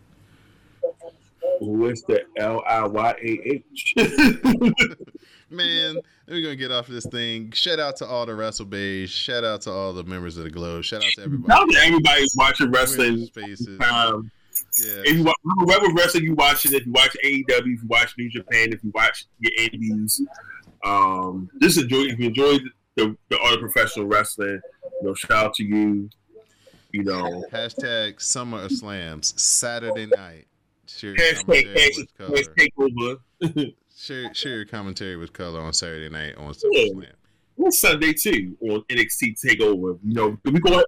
[1.60, 3.94] Who is the L I Y A H?
[5.50, 5.96] Man,
[6.28, 7.50] we're gonna get off this thing.
[7.52, 9.10] Shout out to all the Wrestle Bays.
[9.10, 10.84] Shout out to all the members of the Globe.
[10.84, 11.48] Shout out to everybody.
[11.48, 13.78] Now that everybody's watching wrestling, Spaces.
[13.90, 14.30] um,
[14.80, 15.02] Yeah.
[15.04, 18.30] if you watch whatever wrestling you watching, if you watch AEW, if you watch New
[18.30, 20.22] Japan, if you watch your indies,
[20.84, 22.02] um, just enjoy.
[22.04, 22.58] If you enjoy
[22.96, 24.60] the, the art of professional wrestling,
[25.02, 26.08] you know, shout out to you.
[26.92, 30.46] You know, Hashtag Summer of Slams Saturday night.
[30.86, 32.36] Share your, hashtag commentary with color.
[32.38, 33.72] hashtag takeover.
[33.96, 36.88] Share, share your commentary with color on Saturday night on Summer Yeah.
[36.92, 37.06] Slam.
[37.62, 39.98] on Sunday too on NXT Takeover.
[40.02, 40.82] You know, we going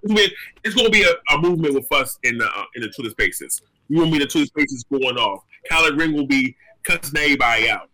[0.63, 3.11] it's going to be a, a movement with us in the uh, in the Twitter
[3.11, 3.61] Spaces.
[3.89, 5.43] We will be the Twitter Spaces going off.
[5.71, 7.89] Kyler Ring will be cussing everybody out.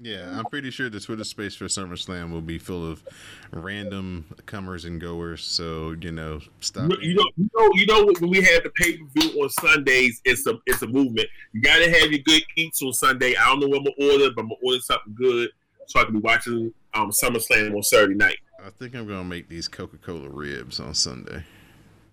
[0.00, 3.02] Yeah, I'm pretty sure the Twitter space for SummerSlam will be full of
[3.50, 5.42] random comers and goers.
[5.42, 6.90] So you know, stop.
[7.02, 10.20] You know, you know, you know when we have the pay per view on Sundays,
[10.24, 11.26] it's a it's a movement.
[11.52, 13.34] You got to have your good eats on Sunday.
[13.34, 15.50] I don't know what I'm gonna order, but I'm gonna order something good
[15.86, 18.38] so I can be watching um SummerSlam on Saturday night.
[18.64, 21.44] I think I'm gonna make these Coca-Cola ribs on Sunday.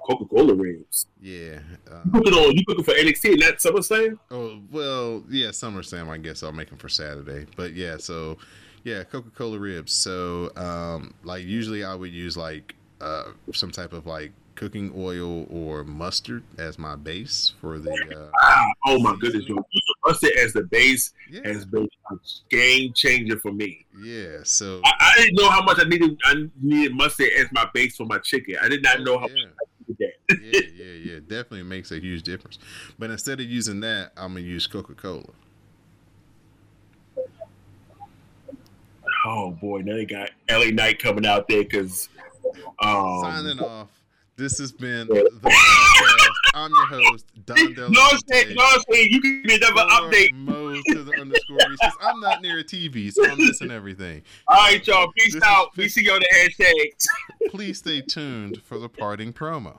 [0.06, 1.08] Coca Cola ribs.
[1.20, 1.60] Yeah.
[1.92, 2.56] Uh, You cooking on?
[2.56, 4.20] You cooking for NXT and that SummerSlam?
[4.32, 6.10] oh well, yeah, SummerSlam.
[6.10, 7.48] I guess I'll make them for Saturday.
[7.56, 8.38] But yeah, so
[8.84, 9.94] yeah, Coca-Cola ribs.
[9.94, 15.46] So um, like usually I would use like uh some type of like cooking oil
[15.50, 17.92] or mustard as my base for the.
[17.92, 19.58] Uh, Ah, oh my goodness, yo,
[20.06, 21.42] mustard as the base yeah.
[21.46, 22.16] has been a
[22.50, 23.86] game changer for me.
[24.02, 24.38] Yeah.
[24.44, 24.82] So.
[24.86, 26.18] I, I didn't know how much I needed.
[26.26, 28.56] I needed mustard as my base for my chicken.
[28.62, 29.46] I did not know how yeah.
[29.46, 29.75] much I.
[30.30, 31.20] yeah, yeah, yeah.
[31.20, 32.58] Definitely makes a huge difference.
[32.98, 35.24] But instead of using that, I'm gonna use Coca Cola.
[39.26, 42.10] Oh boy, now they got LA Knight coming out there because.
[42.80, 43.90] Um, Signing off.
[44.38, 46.28] This has been the podcast.
[46.56, 48.50] I'm your host, Don Della what I'm?
[48.50, 49.08] You know what I'm saying?
[49.12, 50.34] You can give me another update.
[50.34, 51.98] Mo to the underscore Reese's.
[52.02, 54.22] I'm not near a TV, so I'm missing everything.
[54.48, 55.12] All right, y'all.
[55.18, 55.74] Peace This out.
[55.74, 57.06] fif- We see you on the hashtags.
[57.52, 59.78] Please stay tuned for the parting promo.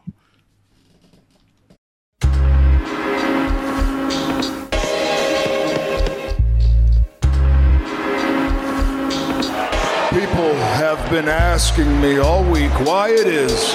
[10.19, 13.75] People have been asking me all week why it is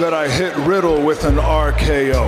[0.00, 2.26] that I hit Riddle with an RKO.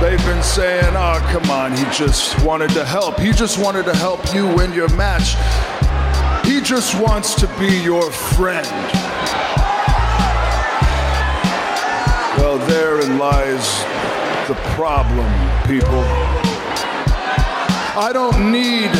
[0.00, 3.20] They've been saying, oh, come on, he just wanted to help.
[3.20, 5.36] He just wanted to help you win your match.
[6.44, 8.66] He just wants to be your friend.
[12.38, 13.84] Well, therein lies
[14.48, 15.30] the problem,
[15.68, 16.33] people.
[17.96, 18.90] I don't need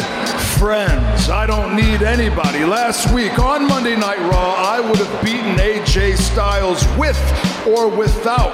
[0.57, 1.29] friends.
[1.29, 2.65] I don't need anybody.
[2.65, 7.19] Last week on Monday Night Raw, I would have beaten AJ Styles with
[7.67, 8.53] or without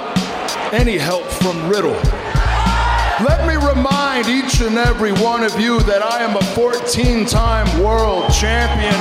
[0.73, 1.93] any help from Riddle.
[3.21, 7.83] Let me remind each and every one of you that I am a 14 time
[7.83, 8.95] world champion.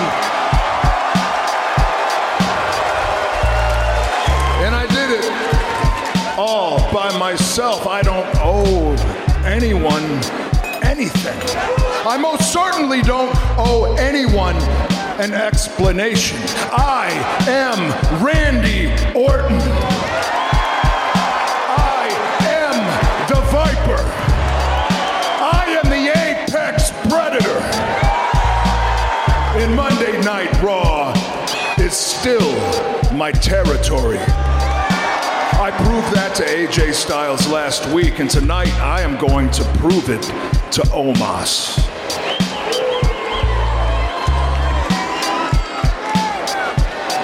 [4.60, 7.86] And I did it all by myself.
[7.86, 8.94] I don't owe
[9.46, 10.20] anyone
[10.90, 11.38] anything.
[12.04, 14.56] I most certainly don't owe anyone
[15.20, 16.38] an explanation.
[16.72, 17.10] I
[17.46, 17.78] am
[18.24, 19.60] Randy Orton.
[21.78, 22.08] I
[22.42, 22.76] am
[23.28, 24.02] the Viper.
[25.40, 27.60] I am the Apex Predator.
[29.62, 31.12] And Monday Night Raw
[31.78, 32.50] is still
[33.14, 34.18] my territory.
[35.52, 40.08] I proved that to AJ Styles last week, and tonight I am going to prove
[40.08, 41.76] it to Omos.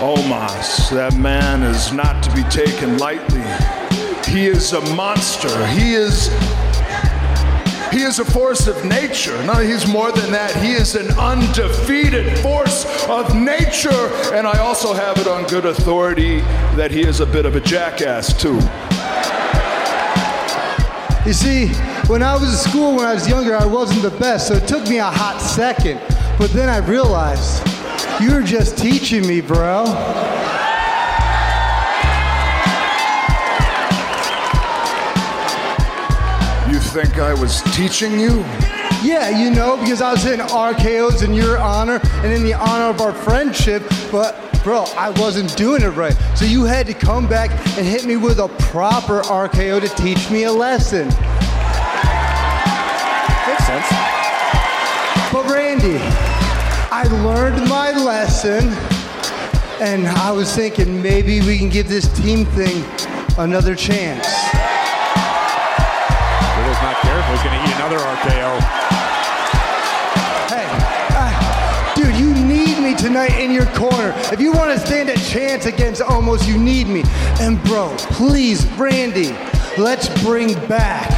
[0.01, 3.43] Omos, that man is not to be taken lightly.
[4.31, 5.67] He is a monster.
[5.69, 6.29] He is
[7.97, 9.43] he is a force of nature.
[9.45, 10.55] No, he's more than that.
[10.63, 14.13] He is an undefeated force of nature.
[14.35, 16.41] And I also have it on good authority
[16.77, 18.57] that he is a bit of a jackass, too.
[21.27, 21.69] You see,
[22.07, 24.69] when I was in school when I was younger, I wasn't the best, so it
[24.69, 25.99] took me a hot second.
[26.39, 27.67] But then I realized
[28.21, 30.36] you were just teaching me, bro.
[37.05, 38.39] Think I was teaching you?
[39.05, 42.87] Yeah, you know, because I was hitting RKOs in your honor and in the honor
[42.87, 46.17] of our friendship, but bro, I wasn't doing it right.
[46.35, 50.31] So you had to come back and hit me with a proper RKO to teach
[50.31, 51.09] me a lesson.
[53.45, 53.91] Makes sense.
[55.31, 55.99] But Randy,
[56.91, 58.69] I learned my lesson,
[59.87, 62.83] and I was thinking maybe we can give this team thing
[63.37, 64.56] another chance.
[67.87, 68.59] Another RKO.
[70.49, 70.67] Hey,
[71.15, 74.13] uh, dude, you need me tonight in your corner.
[74.33, 77.05] If you want to stand a chance against Omos, you need me.
[77.39, 79.37] And bro, please, Randy,
[79.79, 81.16] let's bring back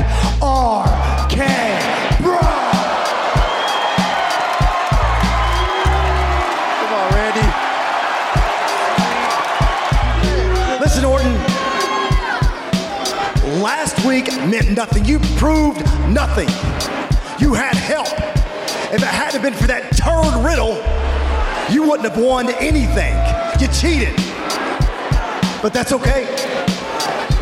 [14.23, 15.05] week meant nothing.
[15.05, 16.49] You proved nothing.
[17.39, 18.09] You had help.
[18.93, 20.74] If it hadn't been for that turd riddle,
[21.73, 23.15] you wouldn't have won anything.
[23.61, 24.16] You cheated.
[25.62, 26.24] But that's okay.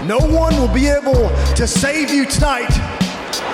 [0.04, 2.72] No one will be able to save you tonight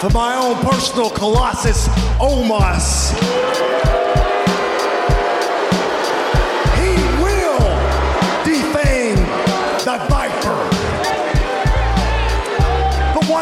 [0.00, 1.88] for my own personal colossus,
[2.18, 3.91] Omos.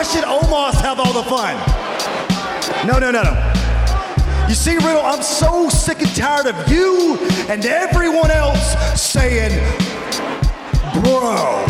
[0.00, 1.56] Why should Omos have all the fun?
[2.86, 4.46] No, no, no, no.
[4.48, 7.18] You see, Riddle, I'm so sick and tired of you
[7.50, 9.50] and everyone else saying,
[10.94, 11.66] bro.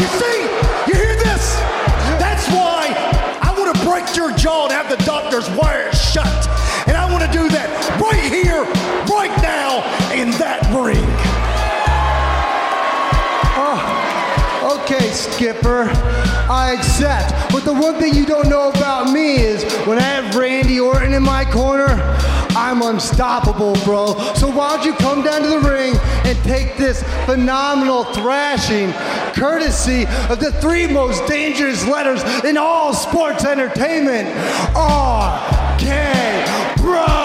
[0.00, 0.42] You see,
[0.88, 1.54] you hear this?
[2.18, 2.92] That's why
[3.40, 5.89] I want to break your jaw and have the doctors wire
[15.20, 15.90] Skipper.
[16.50, 17.52] I accept.
[17.52, 21.12] But the one thing you don't know about me is when I have Randy Orton
[21.14, 21.86] in my corner,
[22.56, 24.14] I'm unstoppable, bro.
[24.34, 25.94] So why don't you come down to the ring
[26.24, 28.92] and take this phenomenal thrashing
[29.34, 34.28] courtesy of the three most dangerous letters in all sports entertainment?
[34.74, 37.19] R K Bro!